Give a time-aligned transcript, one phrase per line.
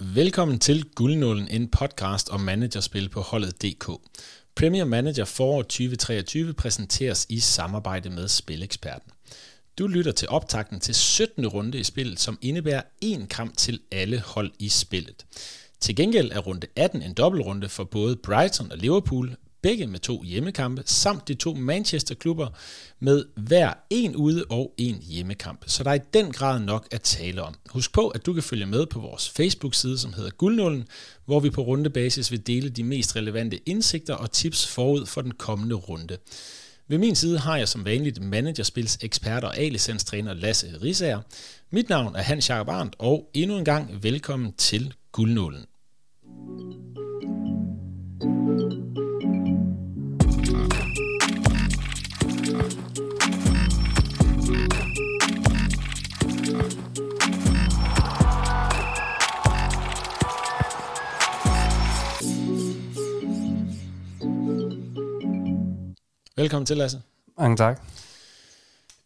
[0.00, 3.90] Velkommen til Guldnålen, en podcast om managerspil på holdet.dk.
[4.54, 9.12] Premier Manager forår 2023 præsenteres i samarbejde med Spileksperten.
[9.78, 11.46] Du lytter til optakten til 17.
[11.46, 15.26] runde i spillet, som indebærer en kamp til alle hold i spillet.
[15.80, 20.22] Til gengæld er runde 18 en dobbeltrunde for både Brighton og Liverpool, begge med to
[20.22, 22.48] hjemmekampe, samt de to Manchester-klubber
[23.00, 25.64] med hver en ude og en hjemmekamp.
[25.66, 27.54] Så der er i den grad nok at tale om.
[27.70, 30.84] Husk på, at du kan følge med på vores Facebook-side, som hedder Guldnålen,
[31.24, 35.32] hvor vi på rundebasis vil dele de mest relevante indsigter og tips forud for den
[35.32, 36.16] kommende runde.
[36.88, 41.20] Ved min side har jeg som vanligt managerspils ekspert og A-licenstræner Lasse Risager.
[41.70, 45.66] Mit navn er Hans Jakob Arndt, og endnu en gang velkommen til Guldnålen.
[66.42, 67.00] Velkommen til, Lasse.
[67.38, 67.82] Mange tak.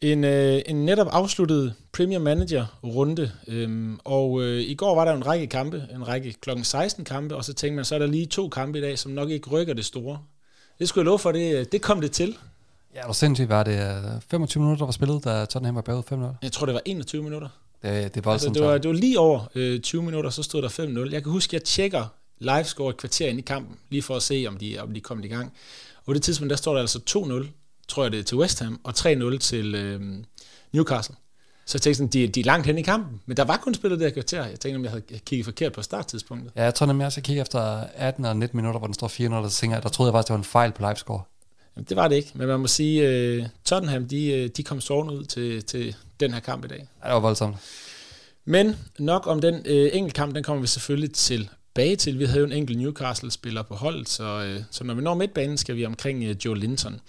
[0.02, 5.26] En, øh, en netop afsluttet Premier Manager-runde, øhm, og øh, i går var der en
[5.26, 8.26] række kampe, en række klokken 16 kampe, og så tænkte man, så er der lige
[8.26, 10.18] to kampe i dag, som nok ikke rykker det store.
[10.78, 12.36] Det skulle jeg love for, det, det kom det til.
[12.94, 16.38] Ja, hvor sindssygt var det 25 minutter, der var spillet, da Tottenham var bagud 5-0?
[16.42, 17.48] Jeg tror, det var 21 minutter.
[17.82, 20.62] Det, det, var altså, det, var, det var lige over øh, 20 minutter, så stod
[20.62, 20.68] der
[21.08, 21.12] 5-0.
[21.12, 22.04] Jeg kan huske, jeg tjekker
[22.38, 25.24] livescore et kvarter ind i kampen, lige for at se, om de, om de kom
[25.24, 25.52] i gang.
[26.06, 27.46] Og på det tidspunkt, der står der altså 2-0,
[27.88, 30.00] tror jeg det er til West Ham, og 3-0 til øh,
[30.72, 31.14] Newcastle.
[31.66, 33.74] Så jeg tænkte sådan, de, de er langt hen i kampen, men der var kun
[33.74, 34.44] spillet det her kvarter.
[34.44, 36.52] Jeg tænkte, om jeg havde kigget forkert på starttidspunktet.
[36.56, 37.60] Ja, jeg tror nemlig også, at jeg kiggede efter
[37.94, 40.28] 18 og 19 minutter, hvor den står 400, så tænker jeg, der troede jeg faktisk,
[40.28, 41.22] det var en fejl på livescore.
[41.76, 44.80] Jamen, det var det ikke, men man må sige, uh, Tottenham, de, uh, de kom
[44.80, 46.88] sovende ud til, til den her kamp i dag.
[47.02, 47.56] Ja, det var voldsomt.
[48.44, 49.54] Men nok om den
[50.04, 52.18] uh, kamp, den kommer vi selvfølgelig til tilbage til.
[52.18, 55.56] Vi havde jo en enkelt Newcastle-spiller på holdet, så, øh, så når vi når midtbanen,
[55.56, 57.00] skal vi omkring øh, Joe Linton.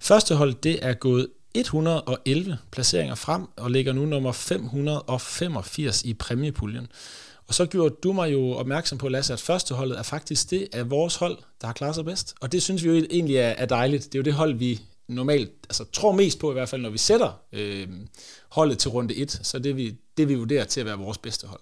[0.00, 6.86] Første hold, det er gået 111 placeringer frem, og ligger nu nummer 585 i præmiepuljen.
[7.48, 10.90] Og så gjorde du mig jo opmærksom på, Lasse, at førsteholdet er faktisk det af
[10.90, 12.34] vores hold, der har klaret sig bedst.
[12.40, 14.04] Og det synes vi jo egentlig er, er dejligt.
[14.04, 16.90] Det er jo det hold, vi normalt altså, tror mest på, i hvert fald når
[16.90, 17.88] vi sætter øh,
[18.48, 19.40] holdet til runde 1.
[19.42, 21.60] Så det vi, det vi vurderer til at være vores bedste hold.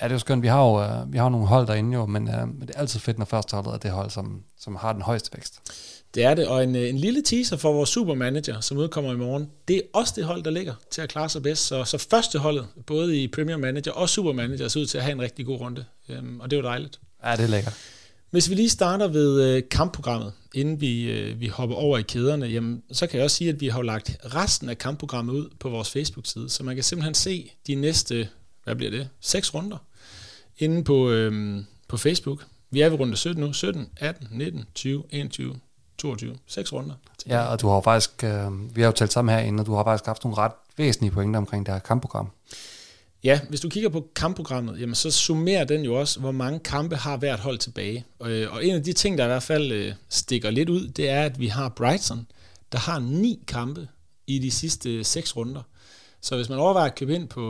[0.00, 0.42] Ja, det er jo skønt.
[0.42, 2.80] Vi har jo uh, vi har nogle hold derinde jo, men, uh, men det er
[2.80, 5.60] altid fedt, når førsteholdet er det hold, som, som har den højeste vækst.
[6.14, 9.50] Det er det, og en, en lille teaser for vores supermanager, som udkommer i morgen,
[9.68, 11.66] det er også det hold, der ligger til at klare sig bedst.
[11.66, 15.12] Så, så første holdet, både i Premier Manager og Supermanager, ser ud til at have
[15.12, 15.84] en rigtig god runde,
[16.18, 17.00] um, og det er jo dejligt.
[17.24, 17.74] Ja, det er lækkert.
[18.30, 23.06] Hvis vi lige starter ved kampprogrammet, inden vi, vi hopper over i kæderne, jamen, så
[23.06, 26.50] kan jeg også sige, at vi har lagt resten af kampprogrammet ud på vores Facebook-side,
[26.50, 28.28] så man kan simpelthen se de næste,
[28.64, 29.76] hvad bliver det, seks runder
[30.60, 32.46] inde på, øhm, på Facebook.
[32.70, 33.52] Vi er ved runde 17 nu.
[33.52, 35.54] 17, 18, 19, 20, 21,
[35.98, 36.36] 22.
[36.46, 36.94] Seks runder.
[37.28, 39.84] Ja, og du har faktisk, øh, vi har jo talt sammen herinde, og du har
[39.84, 42.30] faktisk haft nogle ret væsentlige pointer omkring det her kampprogram.
[43.24, 46.96] Ja, hvis du kigger på kampprogrammet, jamen så summerer den jo også, hvor mange kampe
[46.96, 48.04] har hvert hold tilbage.
[48.18, 50.88] Og, øh, og en af de ting, der i hvert fald øh, stikker lidt ud,
[50.88, 52.26] det er, at vi har Brighton,
[52.72, 53.88] der har ni kampe
[54.26, 55.62] i de sidste seks runder.
[56.22, 57.40] Så hvis man overvejer at købe ind på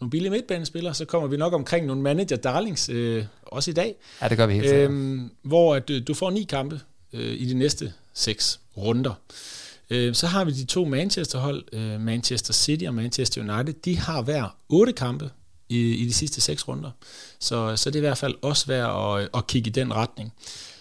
[0.00, 3.94] nogle billige midtbanespillere, så kommer vi nok omkring nogle manager darlings, øh, også i dag.
[4.22, 6.80] Ja, det gør vi helt øhm, Hvor at, øh, du får ni kampe
[7.12, 9.12] øh, i de næste seks runder.
[9.90, 13.74] Øh, så har vi de to Manchester-hold, øh, Manchester City og Manchester United.
[13.84, 15.30] De har hver otte kampe
[15.68, 16.90] i, i de sidste seks runder.
[17.38, 20.32] Så, så det er i hvert fald også værd at, at kigge i den retning.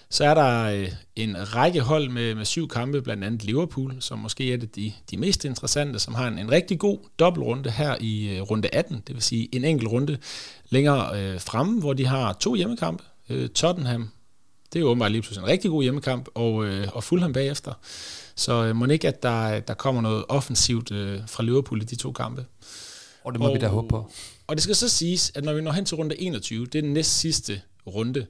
[0.09, 4.19] Så er der øh, en række hold med, med syv kampe, blandt andet Liverpool, som
[4.19, 7.95] måske er det de, de mest interessante, som har en, en rigtig god dobbeltrunde her
[7.99, 10.17] i øh, runde 18, det vil sige en enkelt runde
[10.69, 13.03] længere øh, fremme, hvor de har to hjemmekampe.
[13.29, 14.09] Øh, Tottenham,
[14.73, 17.73] det er jo åbenbart lige pludselig en rigtig god hjemmekamp, og, øh, og Fulham bagefter.
[18.35, 21.95] Så øh, må ikke, at der, der kommer noget offensivt øh, fra Liverpool i de
[21.95, 22.45] to kampe.
[23.23, 24.11] Og det må og, vi da håbe på.
[24.47, 26.81] Og det skal så siges, at når vi når hen til runde 21, det er
[26.81, 28.25] den næst sidste runde,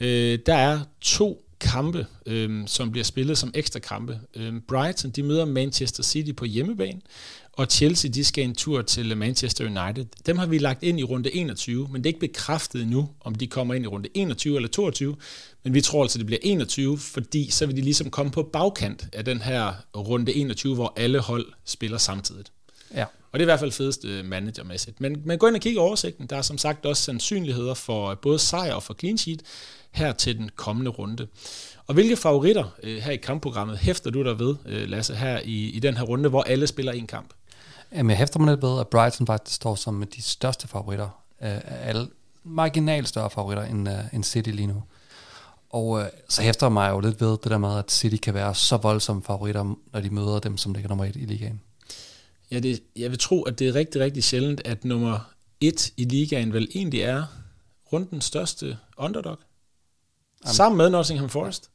[0.00, 4.20] Øh, der er to kampe, øh, som bliver spillet som ekstra kampe.
[4.36, 7.00] Øh, Brighton, de møder Manchester City på hjemmebane,
[7.52, 10.06] og Chelsea, de skal en tur til Manchester United.
[10.26, 13.34] Dem har vi lagt ind i runde 21, men det er ikke bekræftet endnu, om
[13.34, 15.16] de kommer ind i runde 21 eller 22,
[15.62, 19.06] men vi tror altså, det bliver 21, fordi så vil de ligesom komme på bagkant
[19.12, 22.44] af den her runde 21, hvor alle hold spiller samtidig.
[22.94, 23.04] Ja.
[23.32, 25.00] Og det er i hvert fald fedest øh, managermæssigt.
[25.00, 26.26] Men, men gå ind og kig oversigten.
[26.26, 29.42] Der er som sagt også sandsynligheder for både sejr og for clean sheet
[29.94, 31.26] her til den kommende runde.
[31.86, 35.70] Og hvilke favoritter øh, her i kampprogrammet hæfter du der ved, øh, Lasse, her i,
[35.70, 37.34] i den her runde, hvor alle spiller en kamp?
[37.92, 41.08] Jamen, jeg hæfter mig lidt ved, at Brighton faktisk står som de største favoritter
[41.38, 42.08] af alle,
[42.44, 44.82] marginalt større favoritter end, uh, end City lige nu.
[45.70, 48.54] Og uh, så hæfter mig jo lidt ved det der med, at City kan være
[48.54, 51.60] så voldsomme favoritter, når de møder dem, som ligger nummer et i ligaen.
[52.50, 55.18] Ja, det, jeg vil tro, at det er rigtig, rigtig sjældent, at nummer
[55.60, 57.24] et i ligaen vel egentlig er
[57.92, 59.38] rundt den største underdog.
[60.44, 60.54] Jamen.
[60.54, 61.70] Sammen med Nottingham Forest.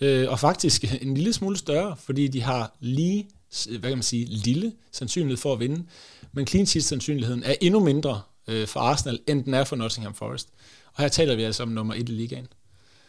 [0.00, 3.28] Øh, og faktisk en lille smule større, fordi de har lige,
[3.66, 5.84] hvad kan man sige, lille sandsynlighed for at vinde.
[6.32, 10.14] Men clean sheet sandsynligheden er endnu mindre øh, for Arsenal, end den er for Nottingham
[10.14, 10.48] Forest.
[10.94, 12.46] Og her taler vi altså om nummer et i ligaen.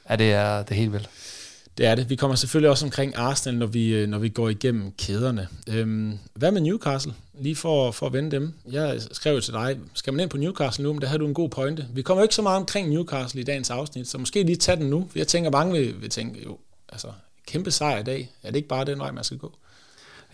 [0.10, 1.10] Ja, det er, det er helt vildt.
[1.78, 2.10] Det er det.
[2.10, 5.48] Vi kommer selvfølgelig også omkring Arsenal, når vi, øh, når vi går igennem kæderne.
[5.68, 7.14] Øhm, hvad med Newcastle?
[7.42, 8.54] Lige for, for at vende dem.
[8.72, 10.94] Jeg skrev til dig, skal man ind på Newcastle nu?
[10.94, 11.88] Men der havde du en god pointe.
[11.94, 14.78] Vi kommer jo ikke så meget omkring Newcastle i dagens afsnit, så måske lige tage
[14.78, 15.10] den nu.
[15.16, 16.58] Jeg tænker, mange vil, vil tænke, jo,
[16.90, 17.08] altså,
[17.48, 18.32] kæmpe sejr i dag.
[18.44, 19.52] Er det ikke bare den vej, man skal gå?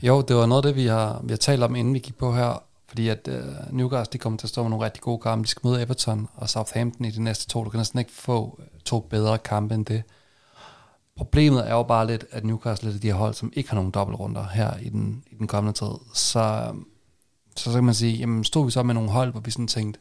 [0.01, 2.17] Jo, det var noget af det, vi har, vi har talt om, inden vi gik
[2.17, 2.63] på her.
[2.87, 5.43] Fordi at uh, Newcastle de kommer til at stå med nogle rigtig gode kampe.
[5.43, 7.63] De skal møde Everton og Southampton i de næste to.
[7.63, 10.03] Du kan næsten ikke få øh, to bedre kampe end det.
[11.17, 13.91] Problemet er jo bare lidt, at Newcastle er de her hold, som ikke har nogen
[13.91, 15.91] dobbeltrunder her i den, i den kommende tid.
[16.13, 16.85] Så, øhm,
[17.59, 19.67] så, så kan man sige, jamen stod vi så med nogle hold, hvor vi sådan
[19.67, 19.99] tænkte,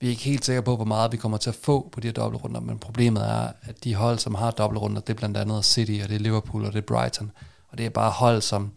[0.00, 2.08] vi er ikke helt sikre på, hvor meget vi kommer til at få på de
[2.08, 5.64] her dobbeltrunder, men problemet er, at de hold, som har dobbeltrunder, det er blandt andet
[5.64, 7.32] City, og det er Liverpool, og det er Brighton.
[7.68, 8.72] Og det er bare hold, som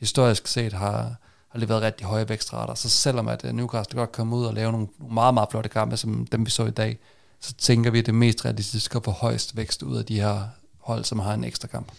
[0.00, 1.16] historisk set har,
[1.48, 2.74] har leveret rigtig høje vækstrater.
[2.74, 5.96] Så selvom at øh, Newcastle godt kommer ud og lave nogle meget, meget flotte kampe,
[5.96, 6.98] som dem vi så i dag,
[7.40, 10.42] så tænker vi, at det mest realistiske at få højst vækst ud af de her
[10.78, 11.92] hold, som har en ekstra kamp.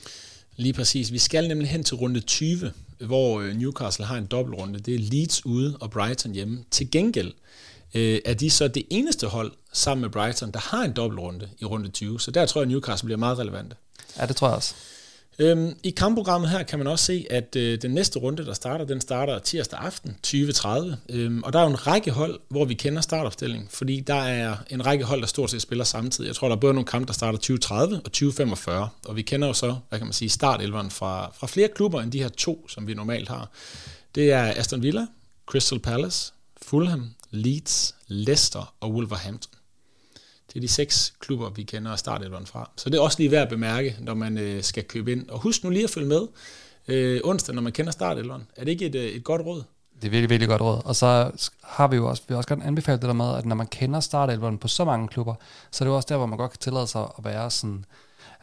[0.60, 1.12] Lige præcis.
[1.12, 4.80] Vi skal nemlig hen til runde 20, hvor øh, Newcastle har en dobbeltrunde.
[4.80, 6.64] Det er Leeds ude og Brighton hjemme.
[6.72, 7.34] Til gengæld
[7.94, 11.66] øh, er de så det eneste hold sammen med Brighton, der har en dobbeltrunde i
[11.66, 12.20] runde 20.
[12.20, 13.76] Så der tror jeg, at Newcastle bliver meget relevante.
[14.18, 14.76] Ja, det tror jeg også.
[15.42, 18.86] Øhm, I kampprogrammet her kan man også se, at øh, den næste runde, der starter,
[18.86, 20.96] den starter tirsdag aften 20.30.
[21.10, 24.56] Øhm, og der er jo en række hold, hvor vi kender startopstillingen, fordi der er
[24.70, 26.28] en række hold, der stort set spiller samtidig.
[26.28, 29.10] Jeg tror, der er både nogle kampe, der starter 20.30 og 20.45.
[29.10, 32.12] Og vi kender jo så, hvad kan man sige, startelveren fra, fra flere klubber end
[32.12, 33.50] de her to, som vi normalt har.
[34.16, 35.08] Det er Aston Villa,
[35.46, 39.59] Crystal Palace, Fulham, Leeds, Leicester og Wolverhampton.
[40.50, 42.70] Det er de seks klubber, vi kender startelveren fra.
[42.78, 45.30] Så det er også lige værd at bemærke, når man øh, skal købe ind.
[45.30, 46.28] Og husk nu lige at følge med
[46.88, 48.48] øh, onsdag, når man kender startelveren.
[48.56, 49.64] Er det ikke et, øh, et godt råd?
[50.02, 50.82] Det er virkelig, virkelig godt råd.
[50.86, 51.32] Og så
[51.64, 54.00] har vi jo også, vi også godt anbefale det der med, at når man kender
[54.00, 55.36] startelveren på så mange klubber,
[55.72, 57.86] så er det jo også der, hvor man godt kan tillade sig at være sådan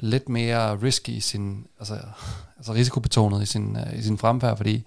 [0.01, 1.99] lidt mere risky i sin, altså,
[2.57, 4.87] altså risikobetonet i sin, øh, i sin fremfærd, fordi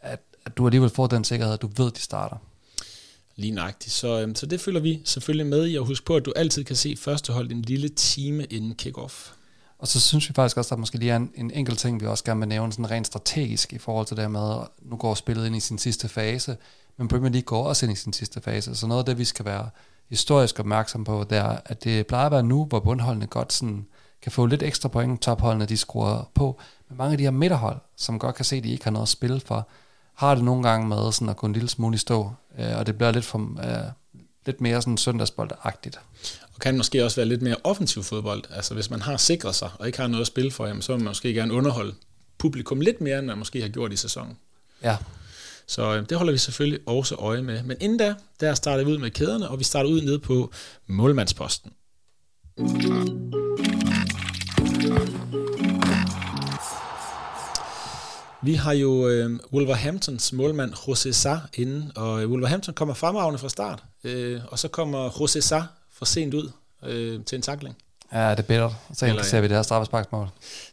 [0.00, 2.36] at, at du alligevel får den sikkerhed, at du ved, at de starter.
[3.40, 3.94] Lige nøjagtigt.
[3.94, 6.64] Så, øhm, så det følger vi selvfølgelig med i, og husk på, at du altid
[6.64, 9.30] kan se første hold en lille time inden kickoff.
[9.78, 12.00] Og så synes vi faktisk også, at der måske lige er en, en enkelt ting,
[12.00, 14.96] vi også gerne vil nævne, sådan rent strategisk i forhold til det med, at nu
[14.96, 16.56] går spillet ind i sin sidste fase,
[16.96, 18.74] men Premier League går også ind i sin sidste fase.
[18.74, 19.70] Så noget af det, vi skal være
[20.08, 23.86] historisk opmærksom på, det er, at det plejer at være nu, hvor bundholdene godt sådan,
[24.22, 27.78] kan få lidt ekstra point, topholdene de skruer på, men mange af de her midterhold,
[27.96, 29.68] som godt kan se, at de ikke har noget at spille for,
[30.14, 32.30] har det nogle gange med sådan at gå en lille smule i stå,
[32.60, 33.92] øh, og det bliver lidt, for, øh,
[34.46, 36.00] lidt mere sådan søndagsboldagtigt.
[36.54, 38.42] Og kan måske også være lidt mere offensiv fodbold.
[38.50, 40.92] Altså hvis man har sikret sig, og ikke har noget at spille for, jamen, så
[40.92, 41.94] vil man måske gerne underholde
[42.38, 44.36] publikum lidt mere, end man måske har gjort i sæsonen.
[44.82, 44.96] Ja.
[45.66, 47.62] Så øh, det holder vi selvfølgelig også øje med.
[47.62, 50.52] Men inden da, der starter vi ud med kæderne, og vi starter ud ned på
[50.86, 51.72] målmandsposten.
[58.42, 63.48] Vi har jo øh, Wolverhamptons målmand José Sa inde, og øh, Wolverhampton kommer fremragende fra
[63.48, 66.50] start, øh, og så kommer José Sa for sent ud
[66.86, 67.76] øh, til en takling.
[68.12, 68.74] Ja, det er bedre.
[68.94, 70.28] Så Eller, ser vi det her straffesparksmål.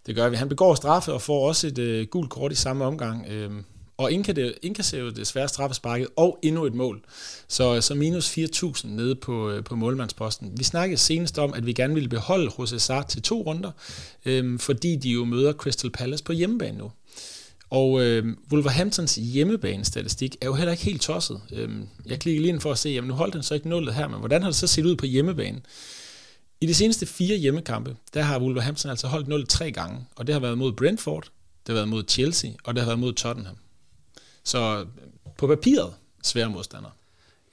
[0.06, 0.36] Det gør vi.
[0.36, 3.26] Han begår straffe og får også et øh, gult kort i samme omgang.
[3.30, 3.52] Øh,
[3.98, 7.02] og indkasserer jo desværre straffesparket og endnu et mål.
[7.48, 10.54] Så, så minus 4.000 nede på, øh, på målmandsposten.
[10.58, 13.72] Vi snakkede senest om, at vi gerne ville beholde José Sarr til to runder,
[14.26, 16.92] øh, fordi de jo møder Crystal Palace på hjemmebane nu.
[17.70, 21.42] Og øh, Wolverhamptons hjemmebanestatistik er jo heller ikke helt tosset.
[21.52, 21.70] Øh,
[22.06, 24.08] jeg klikker lige ind for at se, jamen nu holdt den så ikke nullet her,
[24.08, 25.62] men hvordan har det så set ud på hjemmebane?
[26.62, 30.34] I de seneste fire hjemmekampe, der har Wolverhampton altså holdt 0 tre gange, og det
[30.34, 33.56] har været mod Brentford, det har været mod Chelsea, og det har været mod Tottenham.
[34.44, 34.86] Så øh,
[35.38, 35.94] på papiret,
[36.24, 36.92] svære modstandere.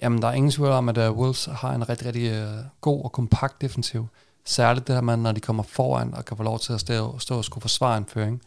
[0.00, 3.04] Jamen, der er ingen tvivl om, at uh, Wolves har en rigtig, rigtig uh, god
[3.04, 4.06] og kompakt defensiv.
[4.44, 7.18] Særligt det her med, når de kommer foran og kan få lov til at stå,
[7.18, 8.42] stå og skulle forsvare en føring.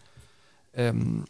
[0.79, 1.27] Um,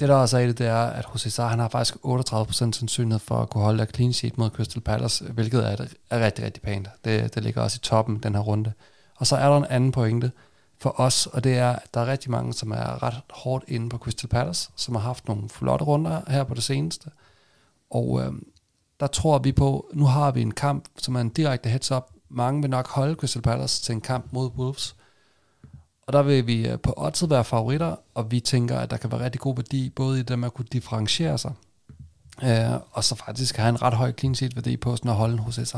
[0.00, 2.52] det der også er i det, det er, at Jose Sarr, han har faktisk 38%
[2.52, 6.44] sandsynlighed for at kunne holde der clean sheet mod Crystal Palace, hvilket er, er rigtig,
[6.44, 6.88] rigtig pænt.
[7.04, 8.72] Det, det ligger også i toppen den her runde.
[9.16, 10.32] Og så er der en anden pointe
[10.78, 13.88] for os, og det er, at der er rigtig mange, som er ret hårdt inde
[13.88, 17.10] på Crystal Palace, som har haft nogle flotte runder her på det seneste.
[17.90, 18.32] Og øh,
[19.00, 22.10] der tror vi på, nu har vi en kamp, som er en direkte heads-up.
[22.28, 24.96] Mange vil nok holde Crystal Palace til en kamp mod Wolves.
[26.06, 29.12] Og der vil vi øh, på oddset være favoritter, og vi tænker, at der kan
[29.12, 31.52] være rigtig god værdi, både i det med at kunne differentiere sig,
[32.42, 35.38] øh, og så faktisk have en ret høj clean sheet værdi på sådan at holde
[35.38, 35.76] hos SR.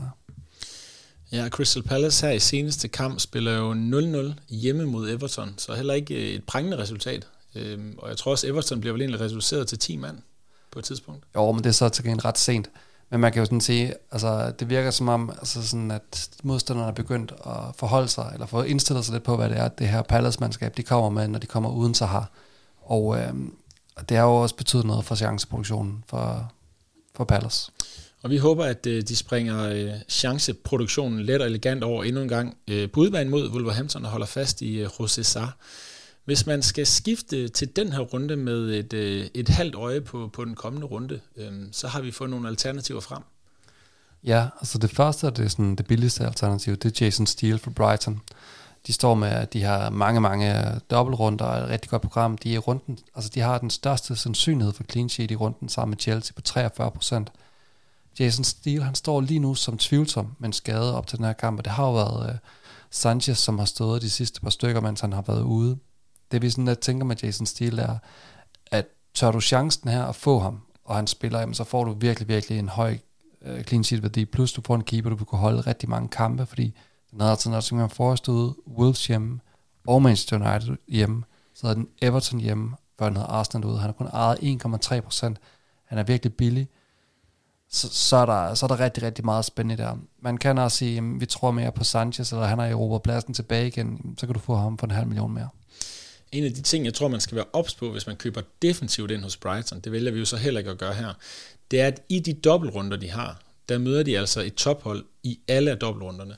[1.33, 3.75] Ja, Crystal Palace her i seneste kamp spiller jo
[4.33, 7.27] 0-0 hjemme mod Everton, så heller ikke øh, et prangende resultat.
[7.55, 10.19] Øhm, og jeg tror også, Everton bliver vel egentlig reduceret til 10 mand
[10.71, 11.25] på et tidspunkt.
[11.35, 12.71] Jo, men det er så til en ret sent.
[13.11, 16.89] Men man kan jo sådan sige, altså det virker som om, altså sådan, at modstanderne
[16.89, 19.89] er begyndt at forholde sig, eller få indstillet sig lidt på, hvad det er, det
[19.89, 22.31] her Palace-mandskab, de kommer med, når de kommer uden Sahar.
[22.83, 23.33] Og øh,
[24.09, 26.53] det har jo også betydet noget for chanceproduktionen for,
[27.15, 27.71] for Palace.
[28.23, 32.29] Og vi håber, at øh, de springer øh, chanceproduktionen let og elegant over endnu en
[32.29, 35.57] gang øh, på udbanen mod Wolverhampton og holder fast i øh, José Sarr.
[36.27, 40.31] Hvis man skal skifte til den her runde med et, øh, et halvt øje på,
[40.33, 43.23] på den kommende runde, øhm, så har vi fået nogle alternativer frem.
[44.25, 47.71] Ja, altså det første, det er sådan det billigste alternativ, det er Jason Steele fra
[47.71, 48.21] Brighton.
[48.87, 52.39] De står med, at de har mange, mange øh, dobbeltrunder og et rigtig godt program.
[52.39, 55.91] De er runden, altså de har den største sandsynlighed for clean sheet i runden sammen
[55.91, 57.33] med Chelsea på 43 procent.
[58.19, 61.59] Jason Steele, han står lige nu som tvivlsom, men skade op til den her kamp,
[61.59, 62.37] og det har jo været uh,
[62.91, 65.79] Sanchez, som har stået de sidste par stykker, mens han har været ude
[66.33, 67.99] det vi sådan at tænker med Jason Steele er,
[68.67, 71.93] at tør du chancen her at få ham, og han spiller, jamen, så får du
[71.93, 72.99] virkelig, virkelig en høj
[73.43, 76.09] øh, clean sheet værdi, plus du får en keeper, du vil kunne holde rigtig mange
[76.09, 76.75] kampe, fordi
[77.11, 79.41] den havde sådan noget, som Forest forestod, Wolves hjemme,
[79.87, 83.79] og Manchester United hjemme, så havde den Everton hjemme, før den havde Arsenal ude.
[83.79, 84.39] Han har kun ejet
[84.97, 85.39] 1,3 procent.
[85.85, 86.69] Han er virkelig billig.
[87.69, 89.97] Så, så, er der, så er der rigtig, rigtig meget spændende der.
[90.21, 93.35] Man kan også sige, at vi tror mere på Sanchez, eller han har Europa pladsen
[93.35, 95.49] tilbage igen, så kan du få ham for en halv million mere
[96.33, 99.11] en af de ting, jeg tror, man skal være ops på, hvis man køber defensivt
[99.11, 101.15] ind hos Brighton, det vælger vi jo så heller ikke at gøre her,
[101.71, 105.39] det er, at i de dobbeltrunder, de har, der møder de altså et tophold i
[105.49, 106.37] alle af dobbeltrunderne.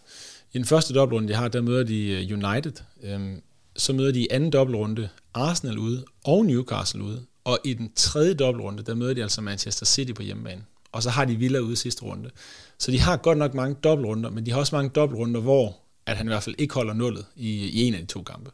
[0.52, 2.72] I den første dobbeltrunde, de har, der møder de øh, United.
[3.02, 3.42] Øhm,
[3.76, 7.24] så møder de i anden dobbeltrunde Arsenal ude og Newcastle ude.
[7.44, 10.64] Og i den tredje dobbeltrunde, der møder de altså Manchester City på hjemmebane.
[10.92, 12.30] Og så har de Villa ude i sidste runde.
[12.78, 15.76] Så de har godt nok mange dobbeltrunder, men de har også mange dobbeltrunder, hvor
[16.06, 18.50] at han i hvert fald ikke holder nullet i, i en af de to kampe.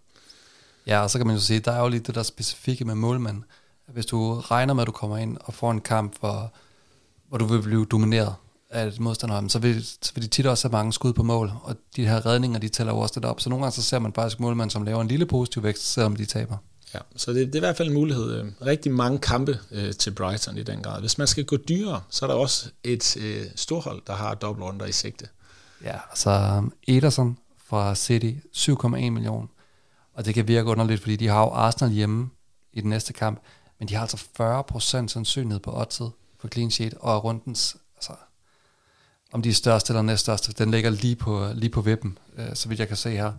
[0.87, 2.95] Ja, og så kan man jo sige, der er jo lige det der specifikke med
[2.95, 3.43] målmand.
[3.93, 6.53] Hvis du regner med, at du kommer ind og får en kamp, hvor,
[7.29, 8.35] hvor du vil blive domineret
[8.71, 11.53] af et modstander, så vil, så vil de tit også have mange skud på mål,
[11.62, 13.41] og de her redninger, de tæller jo også lidt op.
[13.41, 16.17] Så nogle gange så ser man faktisk målmand, som laver en lille positiv vækst, selvom
[16.17, 16.57] de taber.
[16.95, 18.41] Ja, så det, det er i hvert fald en mulighed.
[18.41, 21.00] Øh, rigtig mange kampe øh, til Brighton i den grad.
[21.00, 24.87] Hvis man skal gå dyrere, så er der også et øh, storhold, der har dobbeltrunder
[24.87, 25.29] i sigte.
[25.85, 29.47] Ja, altså Ederson fra City, 7,1 millioner.
[30.14, 32.30] Og det kan virke underligt, fordi de har jo Arsenal hjemme
[32.73, 33.40] i den næste kamp,
[33.78, 34.16] men de har altså
[35.06, 38.12] 40% sandsynlighed på oddset på clean sheet, og rundens, altså,
[39.33, 42.68] om de er største eller næststørste, den ligger lige på, lige på vippen, øh, så
[42.68, 43.33] vidt jeg kan se her.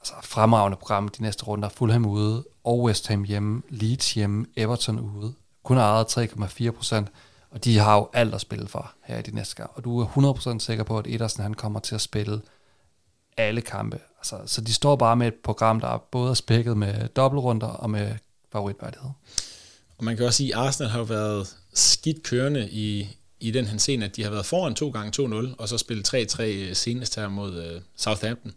[0.00, 5.00] Altså fremragende program de næste runder, Fulham ude, og West Ham hjemme, Leeds hjemme, Everton
[5.00, 5.34] ude.
[5.62, 7.06] Kun har ejet 3,4%
[7.56, 9.70] og de har jo alt at spille for her i de næste gang.
[9.74, 10.06] Og du er
[10.56, 12.42] 100% sikker på, at Ederson han kommer til at spille
[13.36, 14.00] alle kampe.
[14.18, 17.90] Altså, så de står bare med et program, der er både spækket med dobbeltrunder og
[17.90, 18.14] med
[18.52, 19.10] favoritværdighed.
[19.98, 23.08] Og man kan også sige, at Arsenal har været skidt kørende i,
[23.40, 26.14] i den her scene, at de har været foran 2 gange 2-0, og så spillet
[26.14, 28.52] 3-3 senest her mod uh, Southampton.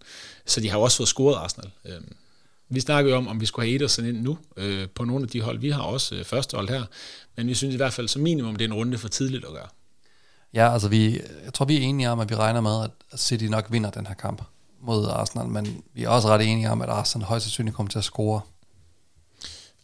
[0.46, 1.72] Så de har også fået scoret Arsenal.
[1.86, 1.92] Uh,
[2.70, 5.30] vi snakker jo om, om vi skulle have Ederson ind nu uh, på nogle af
[5.30, 5.60] de hold.
[5.60, 6.84] Vi har også uh, første hold her,
[7.36, 9.52] men vi synes i hvert fald som minimum, det er en runde for tidligt at
[9.52, 9.68] gøre.
[10.54, 13.46] Ja, altså vi, jeg tror vi er enige om, at vi regner med, at City
[13.46, 14.42] nok vinder den her kamp
[14.82, 17.98] mod Arsenal, men vi er også ret enige om, at Arsenal højst sandsynligt kommer til
[17.98, 18.42] at score.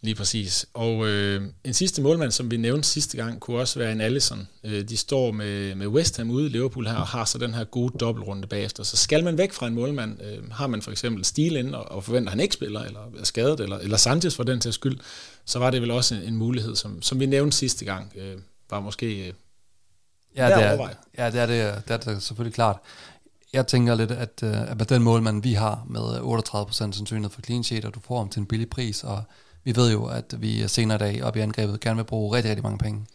[0.02, 0.66] Lige præcis.
[0.74, 4.48] Og øh, en sidste målmand, som vi nævnte sidste gang, kunne også være en Allison.
[4.64, 7.54] Øh, de står med, med West Ham ude i Liverpool her, og har så den
[7.54, 8.84] her gode dobbeltrunde bagefter.
[8.84, 11.92] Så skal man væk fra en målmand, øh, har man for eksempel Stil ind, og,
[11.92, 14.74] og forventer, at han ikke spiller, eller er skadet, eller, eller Sanchez for den til
[14.74, 14.98] skyld,
[15.46, 18.38] så var det vel også en, en mulighed, som, som vi nævnte sidste gang, øh,
[18.70, 19.34] var måske øh,
[20.38, 22.78] Ja, det er, ja det, er det, det er det selvfølgelig klart
[23.56, 27.42] jeg tænker lidt, at, uh, at med den målmand, vi har med 38% sandsynlighed for
[27.42, 29.24] clean sheet, og du får ham til en billig pris, og
[29.64, 32.50] vi ved jo, at vi senere i dag op i angrebet gerne vil bruge rigtig,
[32.50, 33.06] rigtig mange penge.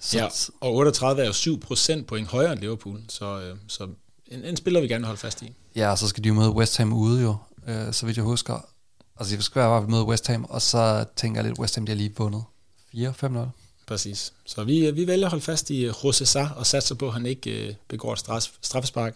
[0.00, 0.26] Så, ja,
[0.60, 3.88] og 38 er jo 7% point højere end Liverpool, så, så
[4.26, 5.52] en, en spiller, vi gerne vil holde fast i.
[5.76, 7.36] Ja, og så skal de jo møde West Ham ude jo,
[7.92, 8.68] så vidt jeg husker.
[9.20, 11.92] Altså, de skal være møde West Ham, og så tænker jeg lidt, West Ham de
[11.92, 12.44] har lige vundet
[12.94, 13.38] 4-5-0.
[13.88, 14.32] Præcis.
[14.46, 17.76] Så vi, vi vælger at holde fast i Sarr og satser på, at han ikke
[17.88, 19.14] begår et straf, straffespark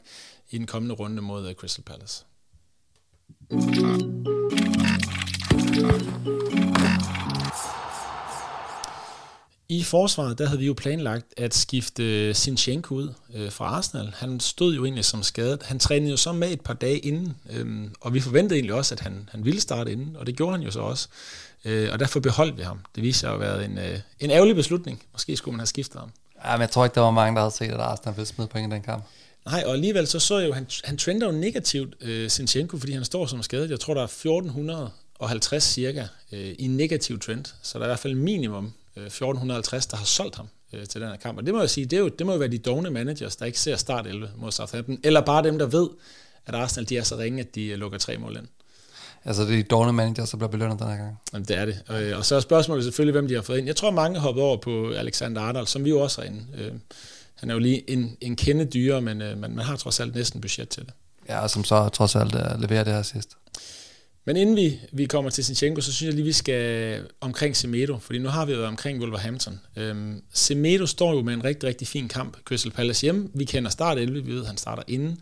[0.52, 2.24] i den kommende runde mod øh, Crystal Palace.
[9.68, 14.14] I forsvaret, der havde vi jo planlagt at skifte Sinchenko ud øh, fra Arsenal.
[14.16, 15.62] Han stod jo egentlig som skadet.
[15.62, 18.94] Han trænede jo så med et par dage inden, øh, og vi forventede egentlig også,
[18.94, 21.08] at han, han ville starte inden, og det gjorde han jo så også.
[21.64, 22.78] Øh, og derfor beholdt vi ham.
[22.94, 25.02] Det viste sig at have været en, øh, en ærgerlig beslutning.
[25.12, 26.10] Måske skulle man have skiftet ham.
[26.44, 28.48] Ja, men jeg tror ikke, der var mange, der havde set, at Arsenal ville smide
[28.48, 29.04] point i den kamp.
[29.46, 32.92] Nej, og alligevel så så jeg jo, han, han trender jo negativt, øh, Sinchenko, fordi
[32.92, 33.70] han står som skadet.
[33.70, 37.98] Jeg tror, der er 1450 cirka øh, i negativ trend, så der er i hvert
[37.98, 41.38] fald minimum øh, 1450, der har solgt ham øh, til den her kamp.
[41.38, 43.36] Og det må jeg sige, det, er jo, det må jo være de dogne managers,
[43.36, 45.88] der ikke ser start 11 mod Southampton, eller bare dem, der ved,
[46.46, 48.46] at Arsenal de er så ringe, at de øh, lukker tre mål ind.
[49.24, 51.20] Altså det er de dårlige managers, der bliver belønnet den her gang.
[51.32, 51.82] Jamen, det er det.
[51.88, 53.66] Og, øh, og så er spørgsmålet selvfølgelig, hvem de har fået ind.
[53.66, 56.46] Jeg tror, mange har hoppet over på Alexander Arnold, som vi jo også er inde.
[56.58, 56.72] Øh,
[57.42, 60.14] han er jo lige en, en kende dyre, men øh, man, man har trods alt
[60.14, 60.92] næsten budget til det.
[61.28, 63.36] Ja, som så trods alt uh, leverer det her sidst.
[64.24, 67.98] Men inden vi, vi kommer til Sinchenko, så synes jeg lige, vi skal omkring Semedo,
[67.98, 69.60] fordi nu har vi været omkring Wolverhampton.
[69.76, 72.36] Øhm, Semedo står jo med en rigtig, rigtig fin kamp.
[72.44, 75.20] Crystal Palace hjemme, vi kender start 11, vi ved, at han starter inden.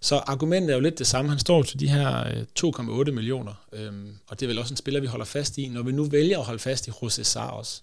[0.00, 1.30] Så argumentet er jo lidt det samme.
[1.30, 2.24] Han står til de her
[2.60, 5.68] 2,8 øh, millioner, øhm, og det er vel også en spiller, vi holder fast i,
[5.68, 7.82] når vi nu vælger at holde fast i José også.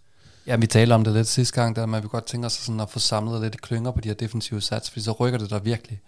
[0.49, 2.65] Ja, vi talte om det lidt sidste gang, der med, at vi godt tænker sig
[2.65, 5.49] sådan at få samlet lidt klynger på de her defensive sats, fordi så rykker det
[5.49, 6.01] der virkelig.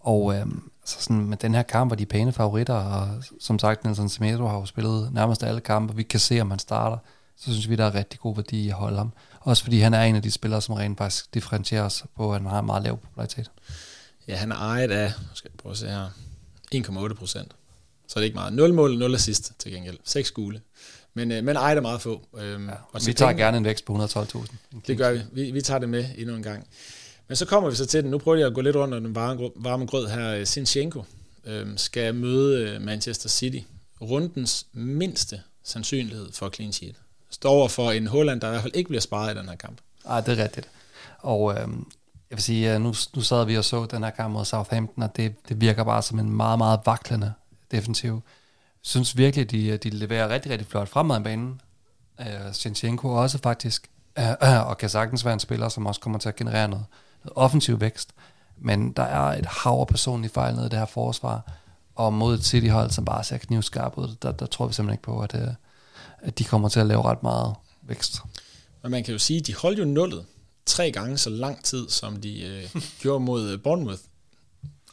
[0.00, 3.84] Og øhm, så sådan, med den her kamp var de pæne favoritter, og som sagt,
[3.84, 6.98] Nelson Semedo har jo spillet nærmest alle kampe, og vi kan se, om han starter.
[7.36, 9.12] Så synes vi, der er rigtig god værdi i at holde ham.
[9.40, 12.40] Også fordi han er en af de spillere, som rent faktisk differentierer sig på, at
[12.40, 13.50] han har en meget lav popularitet.
[14.28, 16.08] Ja, han er ejet af, skal jeg prøve at se her,
[16.74, 17.52] 1,8 procent.
[18.08, 18.52] Så er det ikke meget.
[18.52, 19.98] 0 mål, 0 assist til gengæld.
[20.04, 20.60] 6 gule.
[21.16, 22.22] Men, øh, men ejet er meget få.
[22.38, 24.56] Øhm, ja, og vi tager gerne en vækst på 112.000.
[24.86, 25.20] Det gør vi.
[25.32, 25.50] vi.
[25.50, 26.66] Vi tager det med endnu en gang.
[27.28, 28.10] Men så kommer vi så til den.
[28.10, 30.44] Nu prøver jeg at gå lidt rundt om den varme, varme grød her.
[30.44, 31.04] Sinchenko
[31.44, 33.58] øh, skal møde øh, Manchester City.
[34.00, 36.94] Rundens mindste sandsynlighed for clean sheet.
[37.30, 39.56] Står over for en Holland, der i hvert fald ikke bliver sparet i den her
[39.56, 39.78] kamp.
[40.04, 40.68] Nej, det er rigtigt.
[41.18, 41.58] Og øh,
[42.30, 45.16] jeg vil sige, nu, nu sad vi og så den her kamp mod Southampton, og
[45.16, 47.32] det, det virker bare som en meget, meget vaklende
[47.70, 48.22] defensiv.
[48.86, 51.60] Synes virkelig, de, de leverer rigtig, rigtig flot fremad i banen.
[52.20, 56.18] Øh, uh, Sinchenko også faktisk, uh, og kan sagtens være en spiller, som også kommer
[56.18, 56.84] til at generere noget,
[57.24, 58.10] noget offensiv vækst.
[58.58, 61.52] Men der er et hav af personlige fejl nede i det her forsvar,
[61.94, 65.02] og mod et City-hold, som bare ser knivskarp ud, der, der tror vi simpelthen ikke
[65.02, 65.34] på, at,
[66.18, 68.20] at de kommer til at lave ret meget vækst.
[68.82, 70.24] Men man kan jo sige, at de holdt jo nullet
[70.66, 74.00] tre gange så lang tid, som de øh, gjorde mod Bournemouth.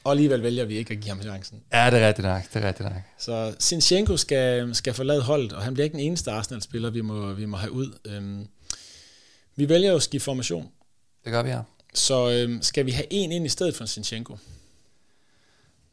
[0.04, 1.62] Og alligevel vælger vi ikke at give ham chancen.
[1.74, 2.44] Ja, det er rigtigt nok.
[2.54, 3.02] Det er rigtigt nok.
[3.18, 7.34] Så Sinchenko skal, skal forlade holdet, og han bliver ikke den eneste Arsenal-spiller, vi må,
[7.34, 7.98] vi må have ud.
[8.06, 8.48] Øhm,
[9.56, 10.70] vi vælger jo at skifte formation.
[11.24, 11.62] Det gør vi, ja.
[11.94, 14.38] Så øhm, skal vi have en ind i stedet for Sinchenko?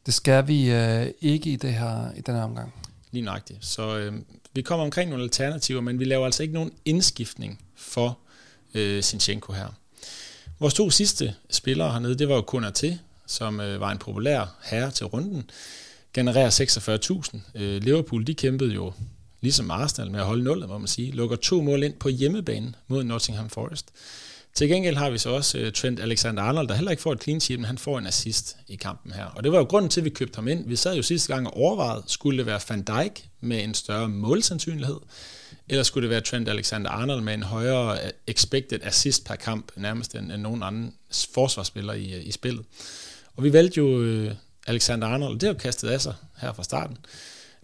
[0.07, 2.75] Det skal vi øh, ikke i, det her, i den her omgang.
[3.11, 3.65] Lige nøjagtigt.
[3.65, 8.19] Så øhm, vi kommer omkring nogle alternativer, men vi laver altså ikke nogen indskiftning for
[8.75, 9.69] øh, Sinchenko her.
[10.59, 12.97] Vores to sidste spillere hernede, det var jo Konaté,
[13.31, 15.51] som øh, var en populær herre til runden,
[16.15, 17.61] genererer 46.000.
[17.61, 18.93] Øh, Liverpool, de kæmpede jo
[19.41, 22.73] ligesom Arsenal med at holde nullet, må man sige, lukker to mål ind på hjemmebane
[22.89, 23.87] mod Nottingham Forest.
[24.55, 27.41] Til gengæld har vi så også øh, Trent Alexander-Arnold, der heller ikke får et clean
[27.41, 29.25] sheet, men han får en assist i kampen her.
[29.25, 30.69] Og det var jo grunden til, at vi købte ham ind.
[30.69, 34.09] Vi sad jo sidste gang og overvejede, skulle det være Van Dijk med en større
[34.09, 34.97] målsandsynlighed,
[35.69, 40.15] eller skulle det være Trent Alexander-Arnold med en højere øh, expected assist per kamp, nærmest
[40.15, 40.95] end, end nogen anden
[41.35, 42.65] forsvarsspiller i, øh, i spillet.
[43.37, 44.35] Og vi valgte jo øh,
[44.67, 46.97] Alexander-Arnold, det har jo kastet af sig her fra starten.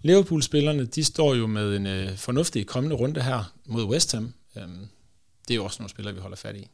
[0.03, 4.33] Liverpool-spillerne, de står jo med en øh, fornuftig kommende runde her mod West Ham.
[4.57, 4.89] Um,
[5.49, 6.69] det er jo også nogle spillere, vi holder fat i.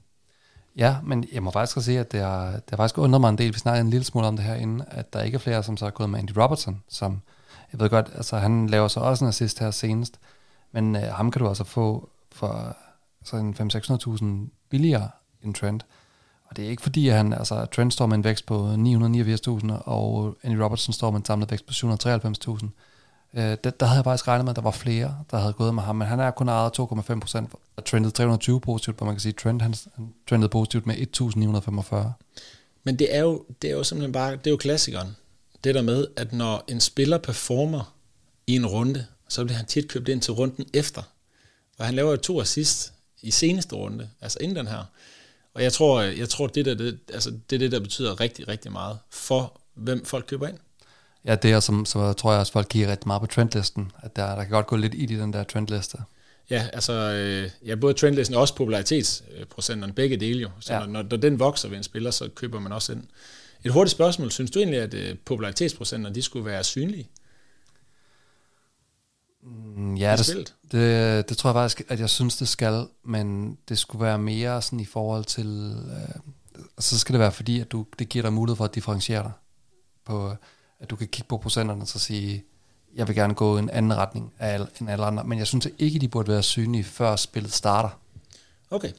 [0.77, 3.29] Ja, men jeg må faktisk også sige, at det har, det har faktisk undret mig
[3.29, 3.53] en del.
[3.53, 5.77] Vi snakkede en lille smule om det her inden, at der ikke er flere, som
[5.77, 7.23] så er gået med Andy Robertson, som
[7.73, 10.21] jeg ved godt, altså han laver så også en assist her senest,
[10.73, 12.77] men øh, ham kan du altså få for
[13.25, 14.25] sådan 500-600.000
[14.69, 15.11] billigere
[15.43, 15.87] end Trent.
[16.53, 19.73] Og det er ikke fordi, at han, altså Trent står med en vækst på 989.000,
[19.73, 22.67] og Andy Robertson står med en samlet vækst på 793.000.
[23.35, 25.75] Øh, der, der havde jeg faktisk regnet med, at der var flere, der havde gået
[25.75, 29.15] med ham, men han er kun ejet 2,5 procent og trendede 320 positivt, hvor man
[29.15, 32.13] kan sige, Trent han, han trendede positivt med 1945.
[32.85, 35.17] Men det er, jo, det er jo simpelthen bare, det er jo klassikeren.
[35.65, 37.95] Det der med, at når en spiller performer
[38.47, 41.03] i en runde, så bliver han tit købt ind til runden efter.
[41.79, 44.85] Og han laver jo to assist i seneste runde, altså inden den her.
[45.55, 48.49] Og jeg tror, jeg tror det, der, det, altså det er det, der betyder rigtig,
[48.49, 50.59] rigtig meget for, hvem folk køber ind.
[51.25, 54.17] Ja, det er som, så tror jeg også, folk kigger rigtig meget på trendlisten, at
[54.17, 55.99] der, der kan godt gå lidt i den der trendliste.
[56.51, 60.49] Ja, altså, øh, ja, både trendlisten og også popularitetsprocenterne, begge dele jo.
[60.61, 60.81] Så ja.
[60.81, 63.05] når, når, når den vokser ved en spiller, så køber man også ind.
[63.65, 67.09] Et hurtigt spørgsmål, synes du egentlig, at øh, popularitetsprocenterne, de skulle være synlige?
[69.43, 73.79] Mm, ja, det, det, det tror jeg faktisk, at jeg synes, det skal, men det
[73.79, 77.87] skulle være mere sådan i forhold til, øh, så skal det være fordi, at du,
[77.99, 79.33] det giver dig mulighed for at differentiere dig,
[80.05, 80.37] på,
[80.81, 82.45] at du kan kigge på procenterne og så sige,
[82.95, 85.47] jeg vil gerne gå i en anden retning af alle, end alle andre, men jeg
[85.47, 88.01] synes ikke, de burde være synlige, før spillet starter.
[88.71, 88.93] Okay,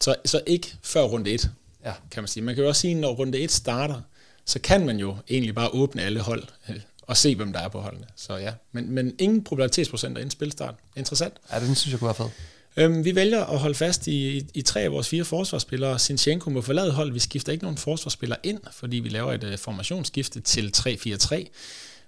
[0.00, 1.50] så, så ikke før runde 1,
[1.84, 1.92] ja.
[2.10, 2.44] kan man sige.
[2.44, 4.00] Man kan jo også sige, når runde 1 starter,
[4.44, 7.68] så kan man jo egentlig bare åbne alle hold øh, og se, hvem der er
[7.68, 8.06] på holdene.
[8.16, 10.74] Så ja, men, men ingen popularitetsprocenter inden spilstart.
[10.96, 11.34] Interessant.
[11.52, 12.32] Ja, det synes jeg kunne være fedt.
[12.76, 15.98] Øhm, vi vælger at holde fast i, i, i tre af vores fire forsvarsspillere.
[15.98, 17.12] Sinchenko må forlade hold.
[17.12, 21.44] Vi skifter ikke nogen forsvarsspillere ind, fordi vi laver et uh, formationsskifte til 3-4-3.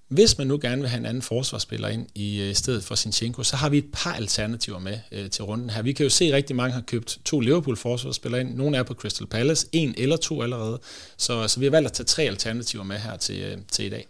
[0.09, 3.43] Hvis man nu gerne vil have en anden forsvarsspiller ind i uh, stedet for Sinchenko,
[3.43, 5.83] så har vi et par alternativer med uh, til runden her.
[5.83, 8.55] Vi kan jo se, at rigtig mange har købt to Liverpool-forsvarsspillere ind.
[8.55, 10.81] Nogle er på Crystal Palace, en eller to allerede.
[11.17, 13.89] Så, så vi har valgt at tage tre alternativer med her til, uh, til i
[13.89, 14.07] dag.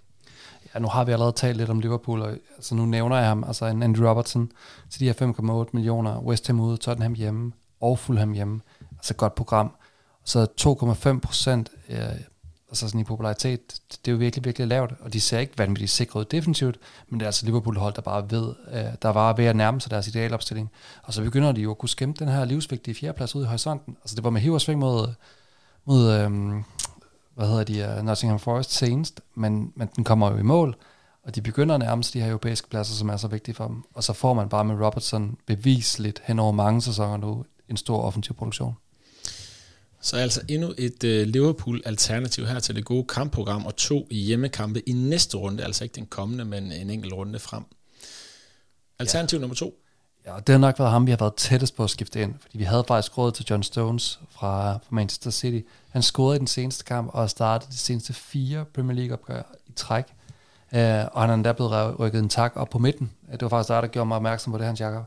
[0.74, 3.44] Ja, nu har vi allerede talt lidt om Liverpool, og altså nu nævner jeg ham,
[3.44, 4.52] altså en Andy Robertson
[4.90, 8.60] til de her 5,8 millioner, West Ham ude, Tottenham hjemme, og Fulham hjemme.
[8.96, 9.72] Altså godt program.
[10.24, 10.46] Så
[11.12, 11.98] 2,5 procent, øh,
[12.68, 15.90] altså sådan i popularitet, det er jo virkelig, virkelig lavt, og de ser ikke vanvittigt
[15.90, 19.44] sikre ud defensivt, men det er altså Liverpool-hold, der bare ved, øh, der var ved
[19.44, 20.70] at nærme sig deres idealopstilling.
[21.02, 23.96] Og så begynder de jo at kunne skæmpe den her livsvigtige fjerdeplads ud i horisonten.
[24.02, 25.08] Altså det var med hiv og sving mod,
[25.84, 26.30] mod øh,
[27.34, 30.76] hvad hedder de, uh, Nottingham Forest senest, men, men den kommer jo i mål,
[31.22, 33.82] og de begynder nærmest de her europæiske pladser, som er så vigtige for dem.
[33.94, 38.02] Og så får man bare med Robertson bevisligt hen over mange sæsoner nu en stor
[38.02, 38.74] offensiv produktion.
[40.00, 44.92] Så altså endnu et uh, Liverpool-alternativ her til det gode kampprogram, og to hjemmekampe i
[44.92, 47.64] næste runde, altså ikke den kommende, men en enkelt runde frem.
[48.98, 49.40] Alternativ ja.
[49.40, 49.81] nummer to.
[50.26, 52.58] Ja, det har nok været ham, vi har været tættest på at skifte ind, fordi
[52.58, 55.68] vi havde faktisk råd til John Stones fra, fra Manchester City.
[55.90, 60.04] Han scorede i den seneste kamp og startede de seneste fire Premier League-opgør i træk.
[60.72, 63.10] Uh, og han er endda blevet rykket en tak op på midten.
[63.28, 65.04] Øh, det var faktisk der, der gjorde mig opmærksom på det, Hans Jacob.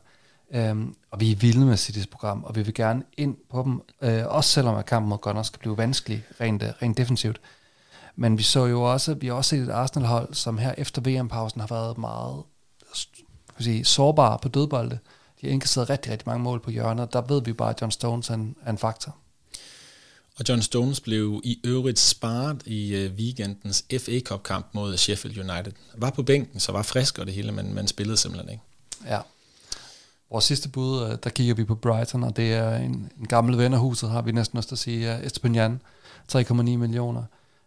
[0.72, 3.82] Um, og vi er vilde med Citys program, og vi vil gerne ind på dem,
[4.02, 7.42] uh, også selvom at kampen mod Gunners skal blive vanskelig, rent, rent defensivt.
[8.16, 11.62] Men vi så jo også, vi har også set et Arsenal-hold, som her efter VM-pausen
[11.62, 12.44] har været meget
[13.56, 15.00] skal sige, sårbare på dødbolde.
[15.42, 17.14] De har indkasseret rigtig, rigtig mange mål på hjørnet.
[17.14, 19.16] Der ved vi bare, at John Stones er en, er en faktor.
[20.40, 25.50] Og John Stones blev i øvrigt sparet i uh, weekendens FA Cup kamp mod Sheffield
[25.50, 25.72] United.
[25.98, 28.64] Var på bænken, så var frisk og det hele, men man spillede simpelthen ikke.
[29.06, 29.20] Ja.
[30.32, 33.58] Vores sidste bud, øh, der kigger vi på Brighton, og det er en, en gammel
[33.58, 35.82] ven af huset, har vi næsten også at sige, Estepinian,
[36.34, 37.24] 3,9 millioner.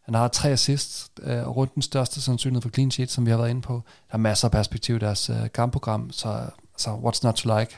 [0.08, 3.30] Han har tre assists, øh, og rundt den største sandsynlighed for clean sheet, som vi
[3.30, 3.72] har været inde på.
[4.08, 7.76] Der er masser af perspektiv i deres øh, kampprogram, så så what's not to like?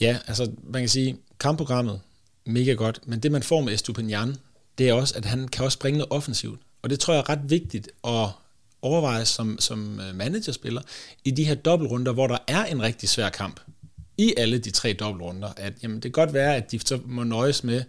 [0.00, 2.00] Ja, altså man kan sige, kampprogrammet,
[2.46, 4.36] mega godt, men det man får med Estupinian,
[4.78, 6.60] det er også, at han kan også bringe noget offensivt.
[6.82, 8.28] Og det tror jeg er ret vigtigt at
[8.82, 10.82] overveje som, som øh, managerspiller
[11.24, 13.60] i de her dobbeltrunder, hvor der er en rigtig svær kamp
[14.18, 17.24] i alle de tre dobbeltrunder, at jamen, det kan godt være, at de så må
[17.24, 17.82] nøjes med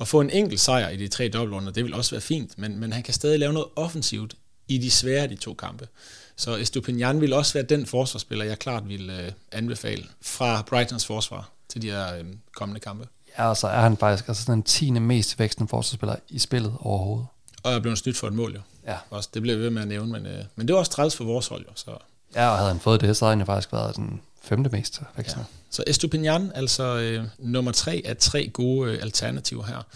[0.00, 2.78] at få en enkelt sejr i de tre dobbeltrunder, det vil også være fint, men,
[2.78, 4.34] men han kan stadig lave noget offensivt
[4.68, 5.88] i de svære af de to kampe.
[6.36, 11.50] Så Estupinian vil også være den forsvarsspiller, jeg klart vil øh, anbefale fra Brightons forsvar
[11.68, 13.08] til de her øh, kommende kampe.
[13.38, 14.90] Ja, og så er han faktisk altså den 10.
[14.90, 17.26] mest vækstende forsvarsspiller i spillet overhovedet.
[17.62, 18.60] Og er blevet snydt for et mål, jo.
[18.86, 18.96] Ja.
[19.10, 21.24] Også, det bliver ved med at nævne, men, øh, men det var også træls for
[21.24, 21.72] vores hold, jo.
[21.74, 21.90] Så.
[22.34, 25.00] Ja, og havde han fået det, så havde han jo faktisk været den femte mest
[25.16, 25.44] vækstende.
[25.48, 25.63] Ja.
[25.74, 29.86] Så Estupinian, altså øh, nummer tre af tre gode øh, alternativer her.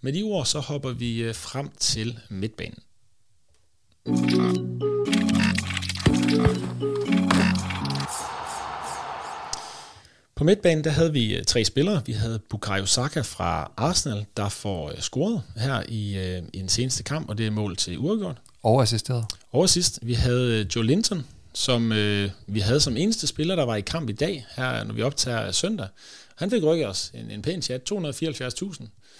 [0.00, 2.78] Med de ord, så hopper vi øh, frem til midtbanen.
[10.34, 12.02] På midtbanen der havde vi øh, tre spillere.
[12.06, 16.68] Vi havde Bukayo Saka fra Arsenal, der får øh, scoret her i, øh, i den
[16.68, 18.36] seneste kamp, og det er mål til uafgjort.
[18.62, 19.24] Og assisteret.
[19.52, 19.98] Og sidst.
[20.02, 24.08] Vi havde Joe Linton som øh, vi havde som eneste spiller, der var i kamp
[24.08, 25.88] i dag, her når vi optager søndag.
[26.36, 27.96] Han fik rykket os en, en pæn chat, 274.000.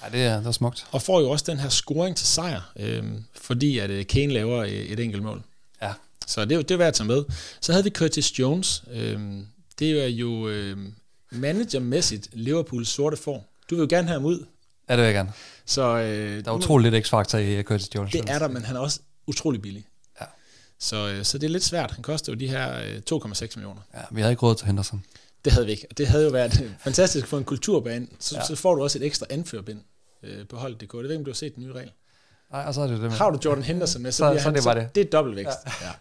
[0.05, 0.87] Ja, det er, det er smukt.
[0.91, 4.65] Og får jo også den her scoring til sejr, øh, fordi at øh, Kane laver
[4.65, 5.43] et, et enkelt mål.
[5.83, 5.93] Ja.
[6.27, 7.25] Så det, det er værd at tage med.
[7.61, 8.85] Så havde vi Curtis Jones.
[8.93, 9.21] Øh,
[9.79, 10.77] det er jo øh,
[11.31, 13.45] managermæssigt Liverpools sorte for.
[13.71, 14.45] Du vil jo gerne have ham ud.
[14.89, 15.33] Ja, det vil jeg gerne.
[15.67, 18.13] Så, øh, der er utrolig lidt x-faktor i Curtis Jones.
[18.13, 19.85] Det er der, men han er også utrolig billig.
[20.81, 21.91] Så, øh, så det er lidt svært.
[21.91, 22.73] Han koster jo de her
[23.13, 23.81] 2,6 øh, millioner.
[23.95, 25.05] Ja, vi havde ikke råd til Henderson.
[25.45, 25.87] Det havde vi ikke.
[25.91, 28.07] Og det havde jo været fantastisk for en kulturbane.
[28.19, 28.47] Så, ja.
[28.47, 29.81] så får du også et ekstra anførbind
[30.23, 30.93] øh, på hold.dk.
[30.93, 31.91] Det ved ikke, om du har set den nye regel.
[32.53, 33.11] Nej, og så er det det med.
[33.11, 34.95] Har du Jordan Henderson med, så, så, så han, det var det.
[34.95, 35.59] det er dobbeltvækst.
[35.67, 35.87] Ja.
[35.87, 35.93] Ja.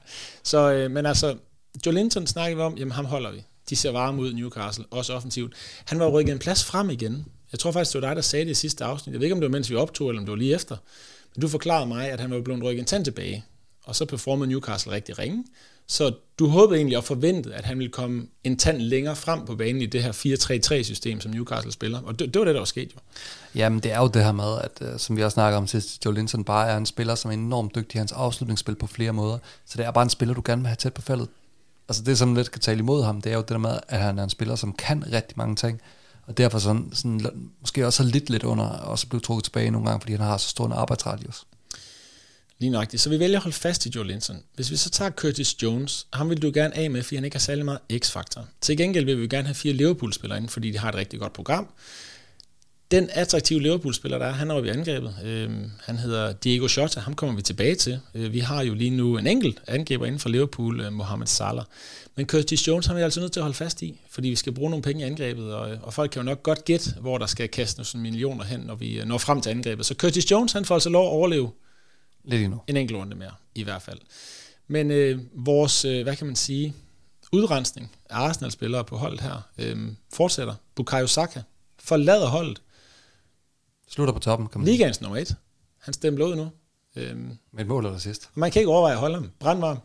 [0.44, 1.38] Så, øh, men altså,
[1.86, 3.44] Joe Linton snakker vi om, jamen ham holder vi.
[3.70, 5.54] De ser varme ud Newcastle, også offensivt.
[5.86, 7.26] Han var rykket en plads frem igen.
[7.52, 9.14] Jeg tror faktisk, det var dig, der sagde det i sidste afsnit.
[9.14, 10.78] Jeg ved ikke, om det var, mens vi optog, eller om det var lige efter.
[11.36, 13.46] Men du forklarede mig, at han var blevet rykket en tand tilbage
[13.84, 15.44] og så performede Newcastle rigtig ringe.
[15.88, 19.56] Så du håbede egentlig og forventede, at han ville komme en tand længere frem på
[19.56, 22.02] banen i det her 4-3-3-system, som Newcastle spiller.
[22.02, 23.00] Og det, det var det, der var sket jo.
[23.56, 26.06] Jamen, det er jo det her med, at øh, som vi også snakkede om sidst,
[26.06, 29.14] Joe Linton bare er en spiller, som er enormt dygtig i hans afslutningsspil på flere
[29.14, 29.38] måder.
[29.66, 31.28] Så det er bare en spiller, du gerne vil have tæt på feltet.
[31.90, 34.00] Altså det, som lidt kan tale imod ham, det er jo det der med, at
[34.00, 35.82] han er en spiller, som kan rigtig mange ting.
[36.28, 39.72] Og derfor sådan, sådan måske også har lidt lidt under, og så blev trukket tilbage
[39.72, 41.46] nogle gange, fordi han har så stor en arbejdsradius.
[42.60, 43.02] Lige nøjagtigt.
[43.02, 44.38] Så vi vælger at holde fast i Joe Linton.
[44.56, 47.36] Hvis vi så tager Curtis Jones, ham vil du gerne af med, fordi han ikke
[47.36, 48.48] har særlig meget x-faktor.
[48.62, 51.34] Til gengæld vil vi gerne have fire Liverpool-spillere ind, fordi de har et rigtig godt
[51.34, 51.68] program.
[52.92, 55.16] Den attraktive Liverpool-spiller, der er, han er jo i angrebet.
[55.24, 55.50] Øh,
[55.86, 58.00] han hedder Diego Jota, ham kommer vi tilbage til.
[58.16, 61.66] Øh, vi har jo lige nu en enkelt angriber inden for Liverpool, øh, Mohamed Salah.
[62.16, 64.54] Men Curtis Jones har vi altså nødt til at holde fast i, fordi vi skal
[64.54, 67.18] bruge nogle penge i angrebet, og, øh, og folk kan jo nok godt gætte, hvor
[67.18, 69.86] der skal kastes nogle millioner hen, når vi øh, når frem til angrebet.
[69.86, 71.52] Så Curtis Jones, han får altså lov at overleve
[72.24, 72.62] Lidt endnu.
[72.68, 74.00] En enkelt runde mere, i hvert fald.
[74.68, 76.74] Men øh, vores, øh, hvad kan man sige,
[77.32, 80.56] udrensning af Arsenal-spillere på holdet her øh, fortsætter.
[80.76, 81.42] Bukayo Saka
[81.80, 82.62] forlader holdet.
[83.88, 85.36] Slutter på toppen, kan man Ligaens nummer et.
[85.82, 86.52] Han stemmer ud nu.
[86.96, 88.30] Øhm, Med et mål eller sidst.
[88.34, 89.32] Man kan ikke overveje at holde ham.
[89.40, 89.80] Brandvarm.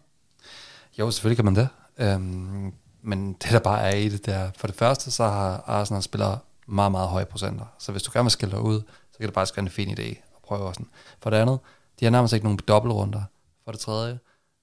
[0.99, 1.69] Jo, selvfølgelig kan man det.
[1.99, 6.03] Øhm, men det der bare er i det der, for det første, så har Arsenal
[6.03, 7.65] spiller meget, meget høje procenter.
[7.79, 8.81] Så hvis du gerne vil skille dig ud,
[9.13, 10.89] så kan det bare være en fin idé at prøve sådan.
[11.23, 11.59] For det andet,
[12.01, 13.23] de har nærmest ikke nogen dobbeltrunder.
[13.65, 14.19] For det tredje,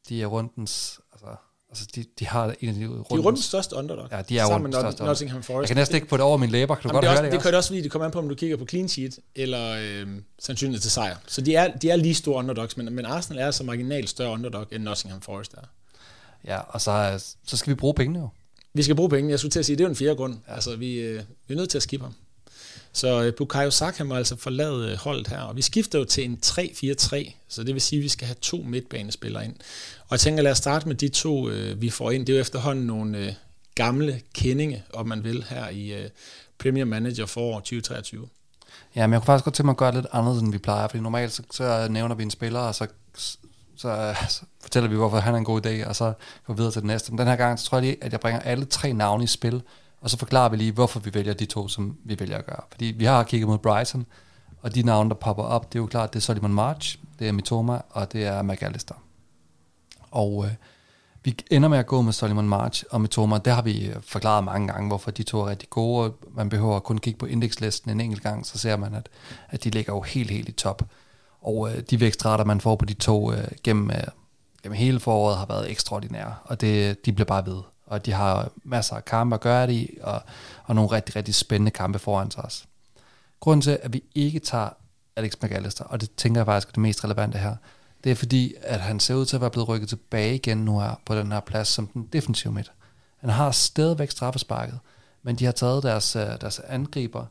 [0.09, 1.27] de er rundens, altså,
[1.69, 3.07] altså de, de har en af de rundens...
[3.07, 4.07] De er rundens største underdog.
[4.11, 5.61] Ja, de er rundens største Nottingham Forest.
[5.61, 7.17] Jeg kan næsten ikke få det over min læber, kan du Jamen, godt det høre
[7.17, 7.31] også, det?
[7.31, 9.19] Det kan det også, fordi det kommer an på, om du kigger på clean sheet,
[9.35, 10.07] eller øh,
[10.39, 11.17] sandsynlighed til sejr.
[11.27, 14.31] Så de er, de er lige store underdogs, men, men Arsenal er så marginalt større
[14.31, 15.61] underdog, end Nottingham Forest er.
[16.45, 18.29] Ja, og så, så skal vi bruge pengene jo.
[18.73, 19.29] Vi skal bruge penge.
[19.29, 20.37] Jeg skulle til at sige, det er jo en fjerde grund.
[20.47, 20.53] Ja.
[20.53, 22.13] Altså, vi, øh, vi er nødt til at skifte ham.
[22.93, 26.25] Så øh, Bukayo Saka må altså forlade øh, holdet her, og vi skifter jo til
[26.25, 29.56] en 3-4-3, så det vil sige, at vi skal have to midtbanespillere ind.
[29.99, 32.25] Og jeg tænker, lad os starte med de to, øh, vi får ind.
[32.25, 33.36] Det er jo efterhånden nogle
[33.75, 35.93] gamle kendinge, om man vil, her i
[36.60, 38.27] Premier Manager for 2023.
[38.95, 40.88] Ja, men jeg kunne faktisk godt tænke mig at gøre lidt andet, end vi plejer,
[40.88, 43.38] fordi normalt så, så nævner vi en spiller, og så, så,
[43.75, 46.13] så fortæller vi, hvorfor han er en god idé, og så
[46.45, 47.12] går vi videre til den næste.
[47.12, 49.27] Men den her gang, så tror jeg lige, at jeg bringer alle tre navne i
[49.27, 49.62] spil,
[50.01, 52.61] og så forklarer vi lige, hvorfor vi vælger de to, som vi vælger at gøre.
[52.71, 54.05] Fordi vi har kigget mod Brighton,
[54.61, 57.27] og de navne, der popper op, det er jo klart, det er Solomon March, det
[57.27, 58.95] er Mitoma, og det er McAllister.
[60.11, 60.51] Og øh,
[61.23, 63.37] vi ender med at gå med Solomon March og Mitoma.
[63.37, 66.05] Det har vi øh, forklaret mange gange, hvorfor de to er rigtig gode.
[66.05, 69.09] Og man behøver kun kigge på indekslisten en enkelt gang, så ser man, at,
[69.49, 70.83] at de ligger jo helt, helt i top.
[71.41, 74.03] Og øh, de vækstrater, man får på de to øh, gennem, øh,
[74.63, 76.35] gennem hele foråret, har været ekstraordinære.
[76.43, 77.61] Og det, de bliver bare ved
[77.91, 80.21] og de har masser af kampe at gøre det i, og,
[80.63, 82.63] og nogle rigtig, rigtig spændende kampe foran sig også.
[83.39, 84.69] Grunden til, at vi ikke tager
[85.15, 87.56] Alex McAllister, og det tænker jeg faktisk er det mest relevante her,
[88.04, 90.80] det er fordi, at han ser ud til at være blevet rykket tilbage igen nu
[90.80, 92.71] her på den her plads som den defensive midt.
[93.17, 94.80] Han har stadigvæk straffesparket,
[95.23, 97.25] men de har taget deres, øh, deres angriber,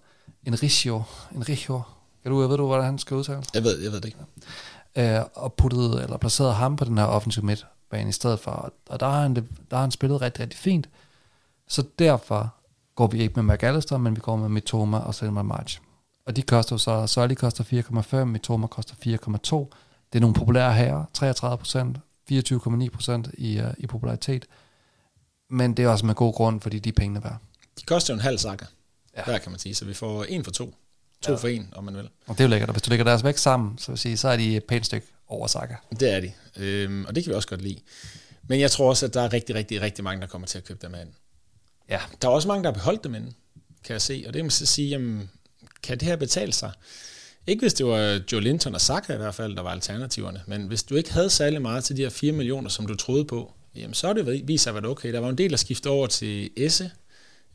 [0.47, 1.03] Enrico,
[1.35, 1.81] Enrico,
[2.23, 3.43] kan du, ved du, hvordan han skal udtale?
[3.55, 4.09] Jeg ved, jeg ved det
[4.97, 5.17] ikke.
[5.17, 8.73] Øh, og puttet, eller placeret ham på den her offensive midt, bane i stedet for.
[8.89, 10.89] Og der har han, det, der har han spillet rigtig, rigtig fint.
[11.69, 12.55] Så derfor
[12.95, 15.81] går vi ikke med McAllister, men vi går med Mitoma og Selma March.
[16.27, 17.65] Og de koster så, Solly koster
[18.21, 19.75] 4,5, Mitoma koster 4,2.
[20.13, 21.97] Det er nogle populære herrer, 33 procent,
[22.33, 24.47] 24,9 procent i, uh, i popularitet.
[25.51, 27.39] Men det er også med god grund, fordi de er pengene værd.
[27.81, 28.67] De koster jo en halv sakker,
[29.17, 29.33] ja.
[29.33, 30.75] der kan man sige, så vi får en for to.
[31.23, 31.39] To ja.
[31.39, 32.09] for en, om man vil.
[32.27, 34.17] Og det er jo lækkert, og hvis du lægger deres væk sammen, så, vil sige,
[34.17, 35.75] så er de et pænt stykke over Saka.
[36.01, 37.81] Det er de, øhm, og det kan vi også godt lide.
[38.49, 40.65] Men jeg tror også, at der er rigtig, rigtig, rigtig mange, der kommer til at
[40.65, 41.09] købe dem ind.
[41.89, 42.01] Ja.
[42.23, 43.33] Der er også mange, der har beholdt dem ind,
[43.85, 44.25] kan jeg se.
[44.27, 45.31] Og det må så sige, jamen,
[45.83, 46.73] kan det her betale sig?
[47.47, 50.67] Ikke hvis det var Joe Linton og Saka i hvert fald, der var alternativerne, men
[50.67, 53.53] hvis du ikke havde særlig meget til de her 4 millioner, som du troede på,
[53.75, 55.13] jamen så er det vist sig at være okay.
[55.13, 56.91] Der var en del, der skiftede over til Esse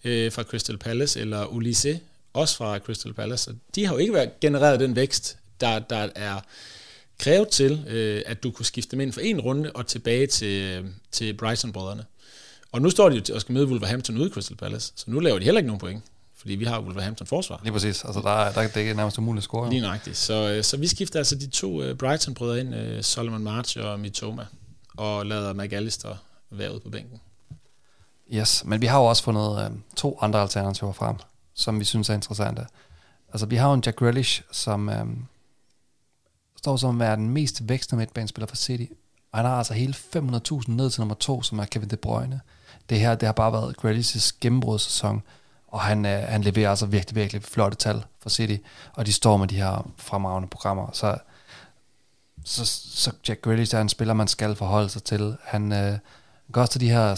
[0.04, 2.00] øh, fra Crystal Palace, eller Ulisse,
[2.34, 3.52] også fra Crystal Palace.
[3.52, 6.40] Og de har jo ikke været genereret den vækst, der, der er
[7.20, 10.86] krævet til, øh, at du kunne skifte dem ind for en runde og tilbage til,
[11.12, 12.06] til Brighton-brødrene.
[12.72, 15.20] Og nu står de jo og skal møde Wolverhampton ude i Crystal Palace, så nu
[15.20, 16.04] laver de heller ikke nogen point,
[16.38, 17.60] fordi vi har Wolverhampton forsvar.
[17.64, 19.70] Lige præcis, altså der, er, der, det er nærmest umuligt at score.
[19.70, 20.18] Lige nøjagtigt.
[20.18, 24.00] Så, øh, så vi skifter altså de to uh, Brighton-brødre ind, uh, Solomon March og
[24.00, 24.46] Mitoma,
[24.98, 26.16] og lader McAllister
[26.52, 27.22] være ude på bænken.
[28.34, 31.16] Yes, men vi har jo også fundet uh, to andre alternativer frem,
[31.54, 32.66] som vi synes er interessante.
[33.34, 35.28] Altså vi har jo en Jack Grealish, som, um,
[36.66, 38.86] står som at være den mest vækstende midtbanespiller for City.
[39.32, 42.42] Og han har altså hele 500.000 ned til nummer to, som er Kevin De Bruyne.
[42.90, 45.22] Det her, det har bare været Grealish's gennembrudssæson,
[45.68, 48.56] og han, øh, han leverer altså virkelig, virkelig flotte tal for City,
[48.94, 50.90] og de står med de her fremragende programmer.
[50.94, 51.18] Så
[52.46, 55.36] så, så Jack Grealish er en spiller, man skal forholde sig til.
[55.44, 55.98] Han øh,
[56.52, 57.16] koster de her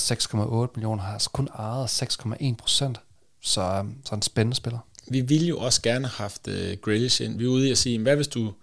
[0.67, 2.99] 6,8 millioner, har altså kun ejet 6,1 procent.
[3.41, 4.79] Så, øh, så en spændende spiller.
[5.07, 7.37] Vi ville jo også gerne have haft øh, Grealish ind.
[7.37, 8.53] Vi er ude i at sige, hvad hvis du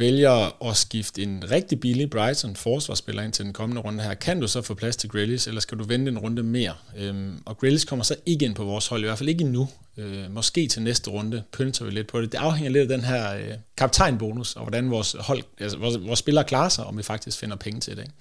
[0.00, 4.40] vælger at skifte en rigtig billig Brighton forsvarsspiller ind til den kommende runde her, kan
[4.40, 6.74] du så få plads til Grealish, eller skal du vente en runde mere?
[6.96, 9.68] Øhm, og Grealish kommer så ikke ind på vores hold, i hvert fald ikke endnu.
[9.96, 12.32] Øh, måske til næste runde pynter vi lidt på det.
[12.32, 16.18] Det afhænger lidt af den her øh, kaptajnbonus, og hvordan vores, hold, altså vores, vores
[16.18, 18.02] spillere klarer sig, om vi faktisk finder penge til det.
[18.02, 18.14] Ikke?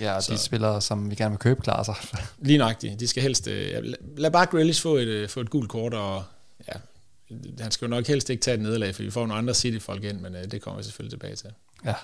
[0.00, 0.32] Ja, så.
[0.32, 1.94] de spillere, som vi gerne vil købe, klarer sig.
[2.38, 3.00] lige nøjagtigt.
[3.00, 3.48] De skal helst...
[3.48, 6.24] Øh, lad bare Grealish få et, øh, få et gult kort, og
[6.68, 6.74] ja,
[7.60, 10.04] han skal jo nok helst ikke tage et nederlag, for vi får nogle andre City-folk
[10.04, 11.50] ind, men øh, det kommer vi selvfølgelig tilbage til.
[11.84, 11.94] Ja.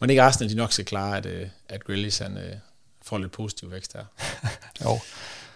[0.00, 2.54] Men ikke Arsenal, de nok skal klare, at, øh, at Grealish han, øh,
[3.02, 4.04] får lidt positiv vækst her.
[4.84, 4.98] jo.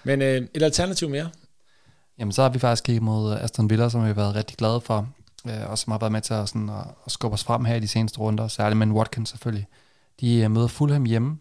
[0.04, 1.30] Men øh, et alternativ mere?
[2.18, 4.80] Jamen, så har vi faktisk kigget mod Aston Villa, som vi har været rigtig glade
[4.80, 5.12] for,
[5.46, 7.74] øh, og som har været med til at, sådan, at, at skubbe os frem her
[7.74, 9.66] i de seneste runder, særligt med Watkins selvfølgelig.
[10.20, 11.38] De øh, møder Fulham hjemme.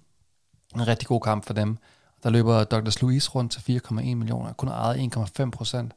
[0.76, 1.78] En rigtig god kamp for dem.
[2.24, 5.94] Der løber Douglas Luiz rundt til 4,1 millioner, kun ejet 1,5 procent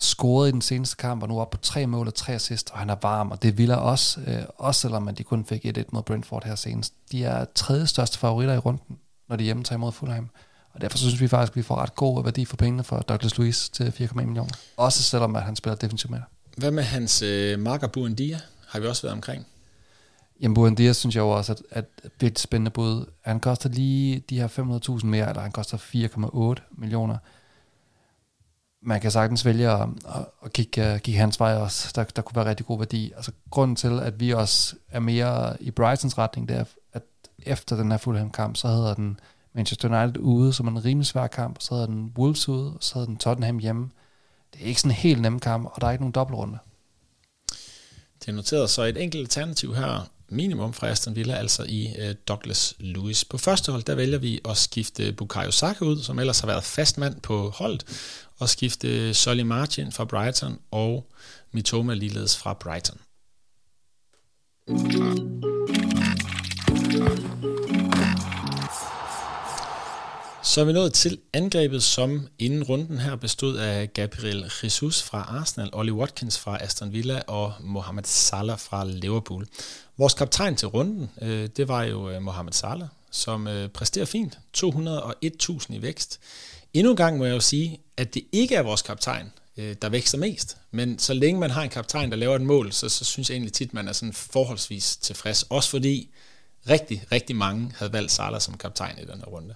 [0.00, 2.78] scoret i den seneste kamp, og nu op på tre mål og tre assist, og
[2.78, 6.02] han er varm, og det vil også, øh, også selvom de kun fik 1-1 mod
[6.02, 6.94] Brentford her senest.
[7.12, 8.96] De er tredje største favoritter i runden,
[9.28, 10.30] når de hjemme tager imod Fulham.
[10.72, 13.38] Og derfor synes vi faktisk, at vi får ret god værdi for pengene for Douglas
[13.38, 14.54] Luiz til 4,1 millioner.
[14.76, 16.20] Også selvom at han spiller defensivt med.
[16.56, 18.40] Hvad med hans øh, marker Buendia?
[18.68, 19.46] Har vi også været omkring?
[20.40, 23.04] Jamen Buendia synes jeg jo også, at, at virkelig spændende bud.
[23.24, 24.48] Han koster lige de her
[24.98, 25.76] 500.000 mere, eller han koster
[26.58, 27.16] 4,8 millioner
[28.82, 31.92] man kan sagtens vælge at, at, at kigge, øh, kigge hans vej også.
[31.94, 33.12] Der, der kunne være rigtig god værdi.
[33.16, 37.02] Altså grunden til, at vi også er mere i Brightons retning, det er, at
[37.38, 39.20] efter den her Fulham-kamp, så hedder den
[39.52, 42.94] Manchester United ude, som en rimelig svær kamp, så hedder den Wolves ude, og så
[42.94, 43.90] hedder den Tottenham hjemme.
[44.52, 46.58] Det er ikke sådan en helt nem kamp, og der er ikke nogen dobbeltrunde.
[48.20, 52.14] Det er noteret så et enkelt alternativ her, minimum fra Aston Villa, altså i øh,
[52.28, 53.24] Douglas Lewis.
[53.24, 56.64] På første hold, der vælger vi at skifte Bukayo Saka ud, som ellers har været
[56.64, 57.84] fast mand på holdet,
[58.38, 61.12] og skifte Solly Martin fra Brighton og
[61.52, 62.98] Mitoma ligeledes fra Brighton.
[70.50, 75.18] Så er vi nået til angrebet, som inden runden her bestod af Gabriel Jesus fra
[75.18, 79.46] Arsenal, Ollie Watkins fra Aston Villa og Mohamed Salah fra Liverpool.
[79.98, 84.38] Vores kaptajn til runden, øh, det var jo øh, Mohamed Salah, som øh, præsterer fint.
[84.56, 86.20] 201.000 i vækst.
[86.74, 90.18] Endnu en gang må jeg jo sige, at det ikke er vores kaptajn, der vækster
[90.18, 90.56] mest.
[90.70, 93.34] Men så længe man har en kaptajn, der laver et mål, så, så synes jeg
[93.34, 95.42] egentlig tit, man er sådan forholdsvis tilfreds.
[95.42, 96.10] Også fordi
[96.68, 99.54] rigtig, rigtig mange havde valgt Salah som kaptajn i den her runde.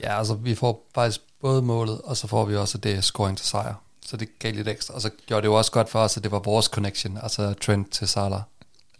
[0.00, 3.46] Ja, altså vi får faktisk både målet, og så får vi også det scoring til
[3.46, 3.74] sejr.
[4.06, 4.94] Så det gav lidt ekstra.
[4.94, 7.54] Og så gjorde det jo også godt for os, at det var vores connection, altså
[7.60, 8.40] Trent til Salah.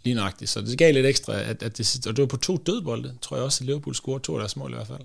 [0.03, 0.51] Lige nøjagtigt.
[0.51, 3.37] Så det gav lidt ekstra, at, at det, og det var på to dødbolde, tror
[3.37, 5.01] jeg også, at Liverpool scorede to af deres mål i hvert fald.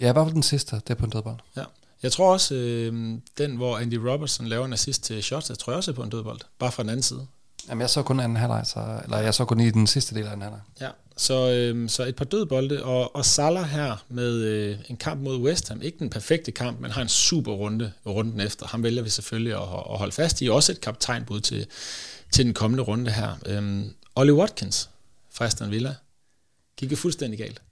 [0.00, 1.36] Ja, bare den sidste, det er på en dødbold.
[1.56, 1.64] Ja.
[2.02, 5.72] Jeg tror også, øh, den hvor Andy Robertson laver en assist til shots, jeg tror
[5.72, 7.26] jeg også er på en dødbold, bare fra den anden side.
[7.68, 10.24] Jamen jeg så kun anden halvleg, så, eller jeg så kun i den sidste del
[10.26, 10.60] af anden halvleg.
[10.80, 15.22] Ja, så, øh, så et par dødbolde, og, og Salah her med øh, en kamp
[15.22, 15.82] mod West Ham.
[15.82, 18.66] Ikke den perfekte kamp, men har en super runde runden efter.
[18.66, 20.48] Ham vælger vi selvfølgelig at, at holde fast i.
[20.48, 21.66] Også et kaptajnbud til,
[22.30, 23.36] til den kommende runde her.
[23.46, 23.84] Øh,
[24.16, 24.90] Ollie Watkins
[25.32, 25.94] fra Aston Villa
[26.76, 27.62] gik fuldstændig galt.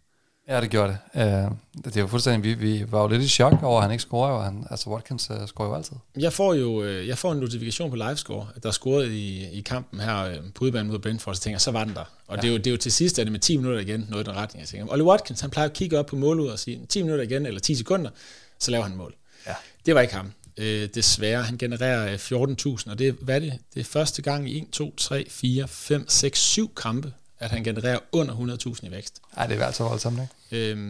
[0.48, 1.44] Ja, det gjorde det.
[1.44, 1.52] Uh,
[1.84, 4.30] det jo fuldstændig, vi, vi var jo lidt i chok over, at han ikke scorer,
[4.30, 5.96] og han, altså Watkins uh, scorer jo altid.
[6.18, 9.48] Jeg får jo uh, jeg får en notifikation på livescore, at der er scoret i,
[9.52, 12.04] i kampen her på udbanen mod Brentford, så tænker jeg, så var den der.
[12.26, 12.42] Og ja.
[12.42, 14.26] det, er jo, det er jo til sidst, at det med 10 minutter igen, noget
[14.26, 14.92] i den retning, jeg tænker.
[14.92, 17.60] Ollie Watkins, han plejer at kigge op på målet og sige, 10 minutter igen, eller
[17.60, 18.10] 10 sekunder,
[18.58, 19.14] så laver han mål.
[19.46, 19.54] Ja.
[19.86, 20.32] Det var ikke ham.
[20.58, 23.58] Uh, desværre, han genererer 14.000, og det, hvad er det?
[23.74, 27.64] Det er første gang i 1, 2, 3, 4, 5, 6, 7 kampe, at han
[27.64, 29.20] genererer under 100.000 i vækst.
[29.36, 30.70] Nej, det er altså voldsomt, ikke?
[30.70, 30.80] Øhm,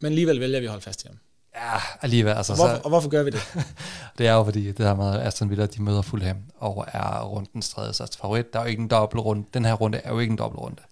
[0.00, 1.16] men alligevel vælger vi at holde fast i ham.
[1.54, 2.32] Ja, alligevel.
[2.32, 3.40] Altså, og, hvorfor, så, og hvorfor gør vi det?
[4.18, 7.68] det er jo fordi, det her med Aston Villa, de møder Fulham og er rundens
[7.68, 8.52] tredje største favorit.
[8.52, 9.44] Der er jo ikke en dobbeltrunde.
[9.54, 10.82] Den her runde er jo ikke en dobbeltrunde.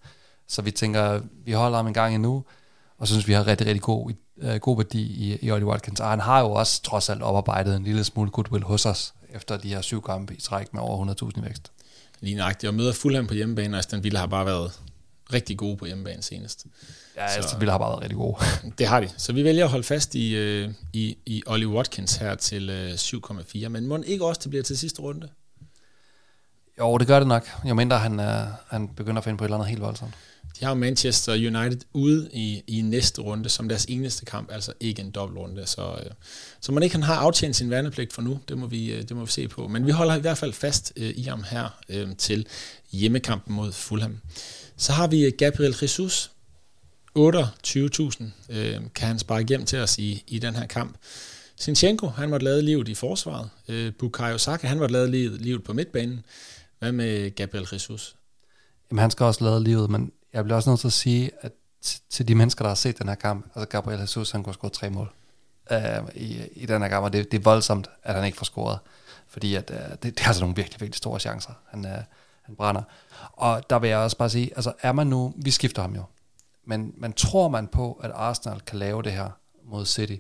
[0.49, 2.45] Så vi tænker, vi holder ham en gang endnu,
[2.99, 6.01] og synes, vi har rigtig, rigtig god, uh, god værdi i, i Ollie Watkins.
[6.01, 9.57] Og han har jo også trods alt oparbejdet en lille smule goodwill hos os, efter
[9.57, 11.72] de her syv kampe i træk med over 100.000 i vækst.
[12.20, 14.81] Lige nøjagtigt, og møder Fulham på hjemmebane, og Aston Villa har bare været
[15.33, 16.66] rigtig gode på hjemmebane senest.
[17.16, 18.37] Ja, så, altså, vi har bare været rigtig gode.
[18.79, 19.11] det har de.
[19.16, 22.93] Så vi vælger at holde fast i, øh, i, i Ollie Watkins her til øh,
[22.93, 23.68] 7,4.
[23.68, 25.29] Men må ikke også det bliver til sidste runde?
[26.79, 27.49] Jo, det gør det nok.
[27.68, 30.14] Jo mindre han, øh, han begynder at finde på et eller andet helt voldsomt.
[30.61, 35.03] De har Manchester United ude i, i næste runde som deres eneste kamp, altså ikke
[35.03, 35.66] en dobbeltrunde.
[35.66, 36.11] Så, øh,
[36.61, 39.16] så man ikke han har aftjent sin værnepligt for nu, det må, vi, øh, det
[39.16, 39.68] må vi se på.
[39.68, 42.47] Men vi holder i hvert fald fast øh, i ham her øh, til
[42.93, 44.20] hjemmekampen mod Fulham.
[44.76, 46.31] Så har vi øh, Gabriel Jesus,
[47.18, 50.97] 28.000 øh, kan han spare hjem til os i, i den her kamp.
[51.57, 53.49] Sinchenko, han måtte lade livet i forsvaret.
[53.68, 56.24] Øh, Bukayo Saka, han måtte lade livet, livet på midtbanen.
[56.79, 58.16] Hvad med Gabriel Jesus?
[58.91, 61.53] Jamen, han skal også lade livet, men jeg bliver også nødt til at sige, at
[62.11, 64.70] til de mennesker, der har set den her kamp, altså Gabriel Jesus, han kunne score
[64.70, 65.12] tre mål
[65.70, 68.45] uh, i, i den her kamp, og det, det er voldsomt, at han ikke får
[68.45, 68.79] scoret,
[69.29, 71.91] fordi at, uh, det, det er altså nogle virkelig, virkelig store chancer, han, uh,
[72.43, 72.83] han brænder.
[73.33, 76.03] Og der vil jeg også bare sige, altså er man nu, vi skifter ham jo,
[76.64, 79.31] men, men tror man på, at Arsenal kan lave det her
[79.64, 80.16] mod City?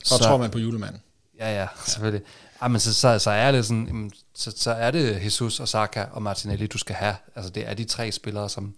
[0.00, 1.02] Og så, tror man på julemanden?
[1.38, 2.26] Ja, ja, selvfølgelig.
[2.62, 6.04] Ja, men så, så, så, er det sådan, så, så er det Jesus og Saka
[6.12, 7.16] og Martinelli, du skal have.
[7.36, 8.74] Altså det er de tre spillere, som...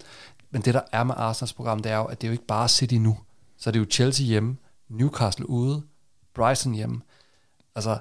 [0.50, 2.46] Men det der er med Arsenals program, det er jo, at det er jo ikke
[2.46, 3.18] bare City nu.
[3.58, 4.56] Så det er jo Chelsea hjemme,
[4.88, 5.82] Newcastle ude,
[6.34, 7.00] Brighton hjemme.
[7.74, 7.98] Altså,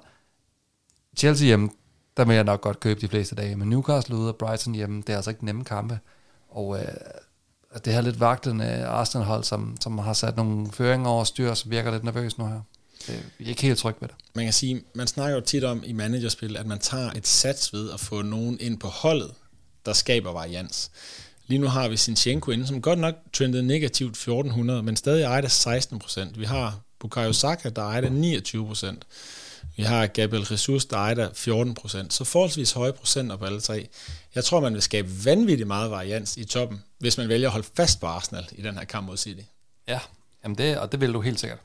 [1.18, 1.70] Chelsea hjemme,
[2.18, 5.02] der vil jeg nok godt købe de fleste dage, men Newcastle ude og Brighton hjemme,
[5.02, 6.00] det er altså ikke nemme kampe.
[6.50, 6.88] Og øh,
[7.86, 11.92] det her lidt vagtende Arsenal-hold, som, som har sat nogle føringer over styr, som virker
[11.92, 12.62] lidt nervøs nu her.
[13.08, 14.16] Det, vi er ikke helt trygge ved det.
[14.36, 17.74] Man kan sige, man snakker jo tit om i managerspil, at man tager et sats
[17.74, 19.34] ved at få nogen ind på holdet,
[19.86, 20.92] der skaber varians.
[21.48, 25.42] Lige nu har vi Sinchenko inde, som godt nok trendede negativt 1400, men stadig ejer
[25.42, 26.40] det 16 procent.
[26.40, 29.06] Vi har Bukayo Saka, der ejer det 29 procent.
[29.78, 32.14] Vi har Gabriel Jesus, der ejer 14 procent.
[32.14, 33.88] Så forholdsvis høje procenter på alle tre.
[34.36, 37.68] Jeg tror, man vil skabe vanvittigt meget varians i toppen, hvis man vælger at holde
[37.76, 39.42] fast på Arsenal i den her kamp mod City.
[39.88, 40.00] Ja,
[40.44, 41.60] jamen det, og det vil du helt sikkert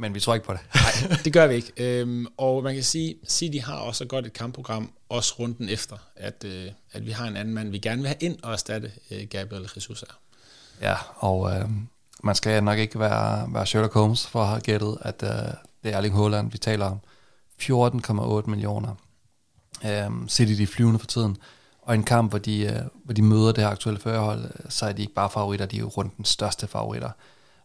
[0.00, 0.60] men vi tror ikke på det.
[0.74, 1.72] Nej, det gør vi ikke.
[1.76, 6.44] Øhm, og man kan sige, City har også godt et kampprogram, også runden efter, at,
[6.44, 9.26] øh, at vi har en anden mand, vi gerne vil have ind og erstatte øh,
[9.30, 10.18] Gabriel Jesus her.
[10.88, 11.68] Ja, og øh,
[12.22, 15.28] man skal nok ikke være, være Sherlock Holmes for at have gættet, at øh,
[15.84, 17.00] det er Erling Haaland, vi taler om.
[17.62, 18.94] 14,8 millioner.
[19.84, 21.36] Øh, City de flyvende for tiden.
[21.82, 24.86] Og en kamp, hvor de, øh, hvor de møder det her aktuelle førerhold, øh, så
[24.86, 27.10] er de ikke bare favoritter, de er jo rundt den største favoritter.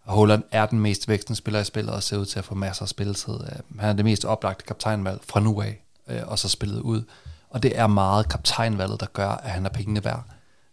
[0.05, 2.55] Og Holland er den mest vækstende spiller i spillet og ser ud til at få
[2.55, 3.33] masser af spilletid.
[3.33, 7.03] Øh, han er det mest oplagte kaptajnvalg fra nu af, øh, og så spillet ud.
[7.49, 10.23] Og det er meget kaptajnvalget, der gør, at han er pengene værd.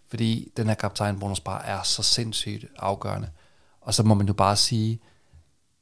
[0.09, 3.28] Fordi den her kaptajnbonus bare er så sindssygt afgørende.
[3.80, 5.01] Og så må man jo bare sige,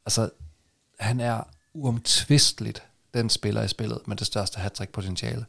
[0.06, 0.30] altså,
[0.98, 1.42] han er
[1.74, 2.82] uomtvisteligt
[3.14, 5.46] den spiller i spillet med det største hattrick potentiale.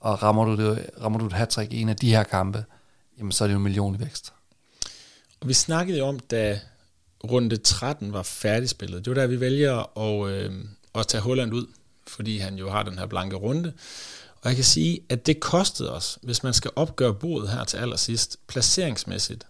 [0.00, 2.64] Og rammer du, det, rammer du et hattrick i en af de her kampe,
[3.18, 4.32] jamen så er det jo en million i vækst.
[5.40, 6.60] Og vi snakkede jo om, da
[7.24, 9.04] runde 13 var færdigspillet.
[9.04, 10.52] Det var der, vi vælger at, øh,
[10.94, 11.66] at tage Holland ud,
[12.06, 13.72] fordi han jo har den her blanke runde.
[14.42, 17.76] Og jeg kan sige, at det kostede os, hvis man skal opgøre bordet her til
[17.76, 19.46] allersidst, placeringsmæssigt,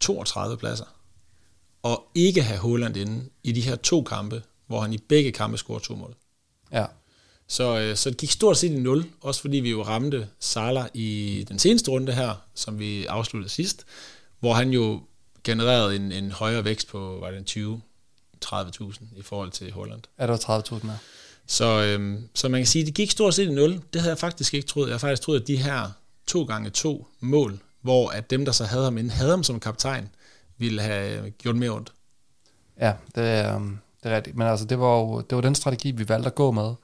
[0.00, 0.84] 32 pladser.
[1.82, 5.58] Og ikke have Holland inde i de her to kampe, hvor han i begge kampe
[5.58, 6.14] scorer to mål.
[6.72, 6.86] Ja.
[7.48, 10.88] Så, øh, så det gik stort set i nul, også fordi vi jo ramte Salah
[10.94, 13.84] i den seneste runde her, som vi afsluttede sidst,
[14.40, 15.02] hvor han jo
[15.44, 17.80] genereret en, en højere vækst på, var det 20
[18.44, 20.02] 30.000 i forhold til Holland.
[20.20, 20.92] Det var 30.000, ja.
[21.46, 23.80] Så, øhm, så man kan sige, at det gik stort set i nul.
[23.92, 24.86] Det havde jeg faktisk ikke troet.
[24.86, 25.90] Jeg har faktisk troet, at de her
[26.26, 29.60] to gange to mål, hvor at dem, der så havde ham inden, havde ham som
[29.60, 30.08] kaptajn,
[30.58, 31.92] ville have gjort mere ondt.
[32.80, 34.36] Ja, det, er, øhm, det er rigtigt.
[34.36, 36.74] Men altså, det var jo det var den strategi, vi valgte at gå med.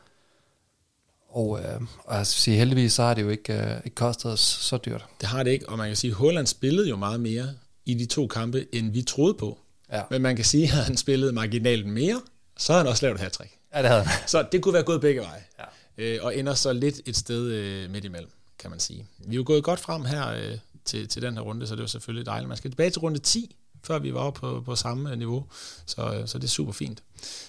[1.29, 4.41] Og, øh, og jeg sige, heldigvis så har det jo ikke, øh, ikke kostet os
[4.41, 5.07] så dyrt.
[5.21, 7.49] Det har det ikke, og man kan sige, at Holland spillede jo meget mere
[7.89, 9.59] i de to kampe, end vi troede på.
[9.93, 10.03] Ja.
[10.11, 12.21] Men man kan sige, at han spillede marginalt mere,
[12.57, 13.39] så havde han også lavet et hat
[13.75, 14.29] Ja, det havde han.
[14.29, 15.45] Så det kunne være gået begge veje.
[15.59, 15.65] Ja.
[15.99, 19.07] Øh, og ender så lidt et sted øh, midt imellem, kan man sige.
[19.19, 21.81] Vi er jo gået godt frem her øh, til, til den her runde, så det
[21.81, 22.49] var selvfølgelig dejligt.
[22.49, 25.45] Man skal tilbage til runde 10, før vi var på, på samme niveau.
[25.87, 27.03] Så, øh, så det er super fint.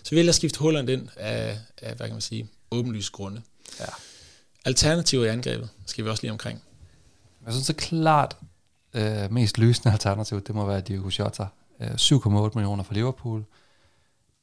[0.03, 3.41] Så vi vælger at skifte Holland ind af, af hvad kan man sige, åbenlyst grunde.
[3.79, 3.85] Ja.
[4.65, 6.63] Alternativer i angrebet skal vi også lige omkring.
[7.45, 8.37] Jeg synes er klart,
[8.93, 11.47] øh, mest lysende alternativ, det må være Diogo Jota.
[11.79, 13.45] Øh, 7,8 millioner for Liverpool.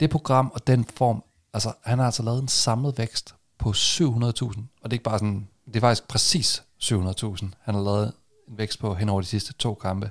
[0.01, 4.05] Det program og den form, altså han har altså lavet en samlet vækst på 700.000,
[4.11, 7.47] og det er ikke bare sådan, det er faktisk præcis 700.000.
[7.61, 8.13] Han har lavet
[8.49, 10.11] en vækst på hen over de sidste to kampe.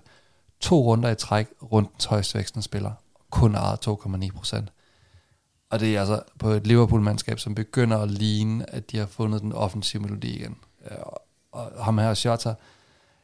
[0.60, 2.92] To runder i træk rundt den højst vækstende spiller,
[3.30, 4.72] kun ejet 2,9 procent.
[5.70, 9.42] Og det er altså på et Liverpool-mandskab, som begynder at ligne, at de har fundet
[9.42, 10.58] den offensive melodi igen.
[10.92, 10.98] Øh,
[11.52, 12.50] og ham her, Shota,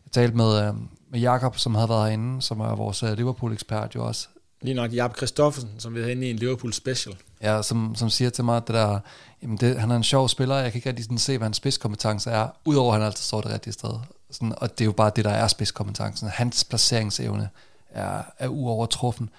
[0.05, 0.74] jeg talte med, øh,
[1.12, 4.28] med Jakob, som havde været herinde, som er vores øh, Liverpool-ekspert jo også.
[4.62, 7.16] Lige nok Jakob Christoffersen, som vi havde inde i en Liverpool special.
[7.41, 8.99] Ja, som, som siger til mig, at det der,
[9.41, 11.57] jamen det, han er en sjov spiller, jeg kan ikke rigtig sådan se, hvad hans
[11.57, 13.89] spidskompetence er, udover at han altid står det rigtige sted.
[14.32, 16.28] Sådan, og det er jo bare det, der er spidskompetencen.
[16.28, 17.49] Hans placeringsevne
[17.89, 19.30] er, er uovertruffen.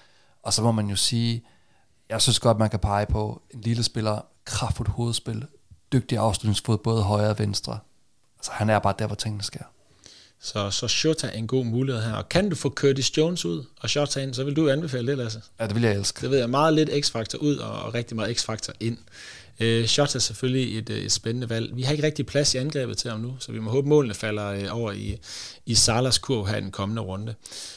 [0.43, 1.43] Og så må man jo sige,
[2.09, 5.47] jeg synes godt, man kan pege på en lille spiller, kraftfuldt hovedspil,
[5.93, 7.79] dygtig afslutningsfod, både højre og venstre.
[8.39, 9.65] Altså, han er bare der, hvor tingene sker.
[10.43, 12.13] Så, så Shota er en god mulighed her.
[12.13, 15.19] Og kan du få Curtis Jones ud og Shota ind, så vil du anbefale det,
[15.19, 15.43] Lasse.
[15.61, 16.21] Ja, det vil jeg elske.
[16.21, 18.99] Det ved jeg meget lidt X-faktor ud og, og rigtig meget X-faktor ind.
[19.61, 21.77] Øh, Shota er selvfølgelig et, et spændende valg.
[21.77, 24.15] Vi har ikke rigtig plads i angrebet til ham nu, så vi må håbe, målene
[24.15, 25.19] falder øh, over i,
[25.67, 27.35] i Salas kurv her i den kommende runde.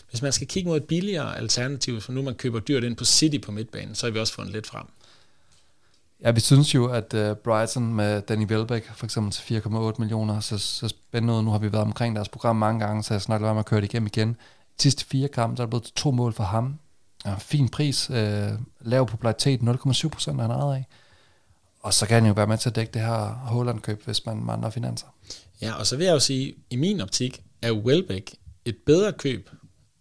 [0.09, 3.05] Hvis man skal kigge mod et billigere alternativ, for nu man køber dyrt ind på
[3.05, 4.85] City på midtbanen, så har vi også fundet lidt frem.
[6.23, 10.39] Ja, vi synes jo, at uh, Brighton med Danny Welbeck for eksempel til 4,8 millioner,
[10.39, 11.43] så, så spændende ud.
[11.43, 13.81] Nu har vi været omkring deres program mange gange, så jeg snakker om at køre
[13.81, 14.29] det igennem igen.
[14.29, 16.79] De sidste fire kampe, der er blevet to mål for ham.
[17.25, 18.15] Ja, fin pris, uh,
[18.81, 20.85] lav popularitet, 0,7 procent han ejet af.
[21.81, 24.43] Og så kan han jo være med til at dække det her Holland-køb, hvis man
[24.43, 25.07] mangler finanser.
[25.61, 28.35] Ja, og så vil jeg jo sige, i min optik er Welbeck
[28.65, 29.49] et bedre køb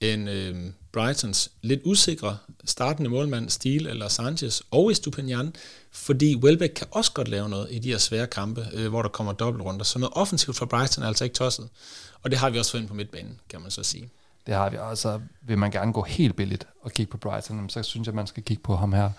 [0.00, 0.56] end øh,
[0.94, 5.54] Brightons lidt usikre startende målmand Steele eller Sanchez og Estupinian,
[5.92, 9.08] fordi Welbeck kan også godt lave noget i de her svære kampe, øh, hvor der
[9.08, 9.84] kommer dobbeltrunder.
[9.84, 11.68] Så noget offensivt for Brighton er altså ikke tosset.
[12.22, 14.10] Og det har vi også fået ind på midtbanen, kan man så sige.
[14.46, 14.76] Det har vi.
[14.80, 18.26] Altså, vil man gerne gå helt billigt og kigge på Brighton, så synes jeg, man
[18.26, 19.10] skal kigge på ham her,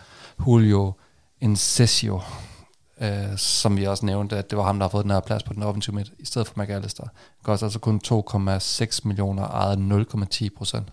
[0.47, 0.93] Julio
[1.41, 2.21] Incesio,
[3.01, 5.43] øh, som vi også nævnte, at det var ham, der har fået den her plads
[5.43, 7.03] på den offensive midt, i stedet for McAllister.
[7.03, 10.87] Det koster altså kun 2,6 millioner, ejet 0,10 procent.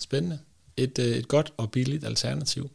[0.00, 0.38] Spændende.
[0.76, 2.70] Et, øh, et godt og billigt alternativ.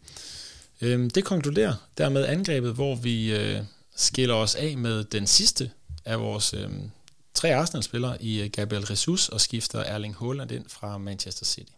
[0.82, 3.60] Øhm, det konkluderer dermed angrebet, hvor vi øh,
[3.96, 5.72] skiller os af med den sidste
[6.06, 6.70] af vores øh,
[7.34, 11.72] tre Arsenal-spillere i øh, Gabriel Jesus og skifter Erling Haaland ind fra Manchester City.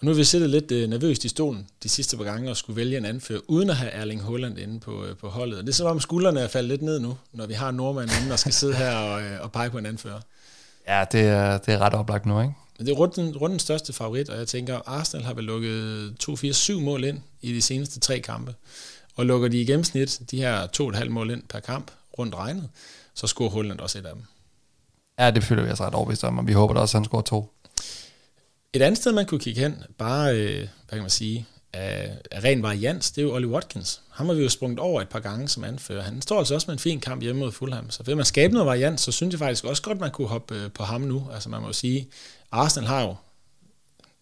[0.00, 2.56] Og nu har vi siddet lidt øh, nervøst i stolen de sidste par gange og
[2.56, 5.58] skulle vælge en anfører, uden at have Erling Haaland inde på, øh, på holdet.
[5.58, 8.16] Og det er så om skuldrene er faldet lidt ned nu, når vi har nordmanden
[8.22, 10.20] inde og skal sidde her og, øh, og pege på en anfører.
[10.88, 12.52] Ja, det er, det er ret oplagt nu, ikke?
[12.78, 16.80] Men det er runden, rundens største favorit, og jeg tænker, Arsenal har vel lukket 2-4-7
[16.80, 18.54] mål ind i de seneste tre kampe.
[19.16, 22.68] Og lukker de i gennemsnit de her 2,5 mål ind per kamp, rundt regnet,
[23.14, 24.24] så scorer Holland også et af dem.
[25.18, 27.04] Ja, det føler vi os ret overbevist om, og vi håber da også, at han
[27.04, 27.52] scorer to.
[28.72, 32.44] Et andet sted, man kunne kigge hen, bare, øh, hvad kan man sige, af, af
[32.44, 34.00] ren varians, det er jo Ollie Watkins.
[34.10, 36.02] Ham har vi jo sprunget over et par gange som anfører.
[36.02, 37.90] Han står altså også med en fin kamp hjemme mod Fulham.
[37.90, 40.54] Så ved man skabe noget variant, så synes jeg faktisk også godt, man kunne hoppe
[40.54, 41.28] øh, på ham nu.
[41.32, 42.08] Altså man må jo sige,
[42.52, 43.14] Arsenal har jo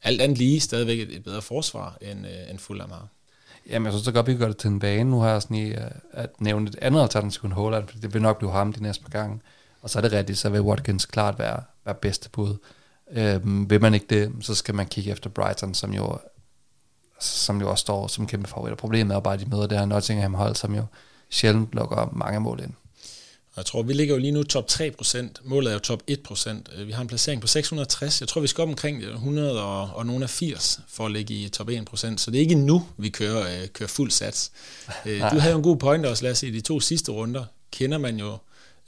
[0.03, 3.09] alt andet lige stadigvæk et, et bedre forsvar, end, øh, end Fulham har.
[3.71, 5.11] Jamen, jeg synes så godt, vi kan gøre det til en bane.
[5.11, 8.15] Nu har jeg sådan i øh, at nævne et andet alternativ end Holland, for det
[8.15, 9.41] vil nok blive ham de næste par gange.
[9.83, 12.57] Og så er det rigtigt, så vil Watkins klart være, være bedste bud.
[13.13, 16.19] Øhm, vil man ikke det, så skal man kigge efter Brighton, som jo,
[17.21, 18.73] som jo også står som kæmpe favorit.
[18.73, 20.85] Og problemet er bare, at de møder det her Nottingham hold, som jo
[21.31, 22.73] sjældent lukker mange mål ind.
[23.59, 25.27] Jeg tror, vi ligger jo lige nu top 3%.
[25.45, 26.51] Målet er jo top 1%.
[26.77, 28.21] Øh, vi har en placering på 660.
[28.21, 31.35] Jeg tror, vi skal op omkring 100 og, og nogle af 80 for at ligge
[31.35, 32.17] i top 1%.
[32.17, 34.53] Så det er ikke nu, vi kører, øh, kører fuld sats.
[35.07, 37.45] Øh, du havde jo en god pointe også, Lasse, i de to sidste runder.
[37.73, 38.39] Kender man jo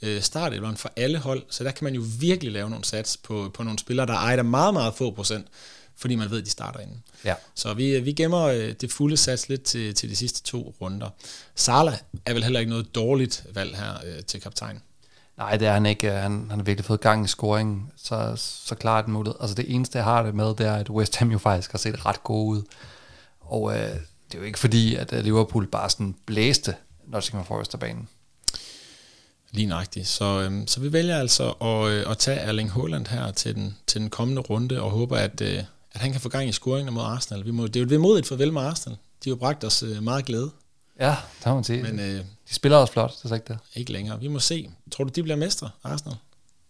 [0.02, 3.50] øh, startelveren for alle hold, så der kan man jo virkelig lave nogle sats på,
[3.54, 5.46] på nogle spillere, der ejer meget, meget få procent,
[5.96, 7.02] fordi man ved, at de starter inden.
[7.24, 7.34] Ja.
[7.54, 11.08] Så vi, vi gemmer øh, det fulde sats lidt til, til de sidste to runder.
[11.54, 14.82] Sala er vel heller ikke noget dårligt valg her øh, til kaptajn.
[15.36, 16.10] Nej, det er han ikke.
[16.10, 19.36] Han, han har virkelig fået gang i scoringen, så, så klart en mulighed.
[19.40, 21.78] Altså det eneste, jeg har det med, det er, at West Ham jo faktisk har
[21.78, 22.62] set ret god ud.
[23.40, 26.74] Og øh, det er jo ikke fordi, at Liverpool bare sådan blæste
[27.06, 28.08] Nottingham Forest af banen.
[29.52, 30.08] Lige nøjagtigt.
[30.08, 33.76] Så, øhm, så vi vælger altså at, øh, at tage Erling Haaland her til den,
[33.86, 35.58] til den kommende runde, og håber, at, øh,
[35.92, 37.44] at han kan få gang i scoringen mod Arsenal.
[37.44, 38.98] Vi må, det er jo et vemodigt farvel med Arsenal.
[39.24, 40.50] De har jo bragt os øh, meget glæde.
[41.00, 41.82] Ja, det må man sige.
[41.82, 43.58] Men, øh, de spiller også flot, det er ikke det.
[43.74, 44.20] Ikke længere.
[44.20, 44.70] Vi må se.
[44.90, 46.16] Tror du, de bliver mestre, Arsenal?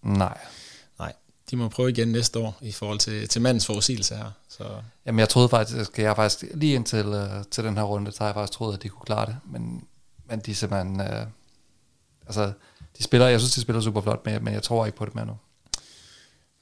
[0.02, 0.38] Nej.
[0.98, 1.12] Nej,
[1.50, 4.30] de må prøve igen næste år i forhold til, til mandens forudsigelse her.
[4.48, 4.64] Så.
[5.06, 8.18] Jamen, jeg troede faktisk, at jeg faktisk lige indtil uh, til den her runde, så
[8.18, 9.36] har jeg faktisk troet, at de kunne klare det.
[9.44, 9.84] Men,
[10.28, 11.00] men de simpelthen...
[11.00, 11.26] Uh,
[12.26, 12.52] altså,
[13.00, 15.14] de spiller, jeg synes, de spiller super flot, men, men jeg tror ikke på det
[15.14, 15.36] mere nu.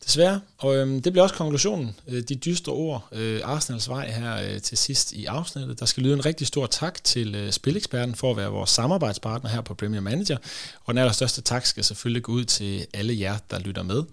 [0.04, 4.36] Desværre, og øhm, det bliver også konklusionen, øh, de dystre ord, øh, Arsenals vej her
[4.36, 5.80] øh, til sidst i afsnittet.
[5.80, 9.50] Der skal lyde en rigtig stor tak til øh, Spileksperten for at være vores samarbejdspartner
[9.50, 10.36] her på Premier Manager,
[10.84, 14.04] og den allerstørste tak skal selvfølgelig gå ud til alle jer, der lytter med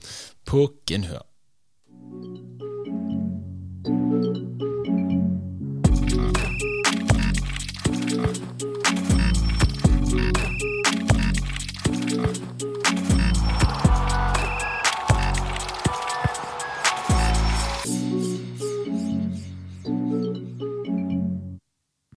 [0.46, 1.26] på Genhør.
[1.98, 2.75] thank you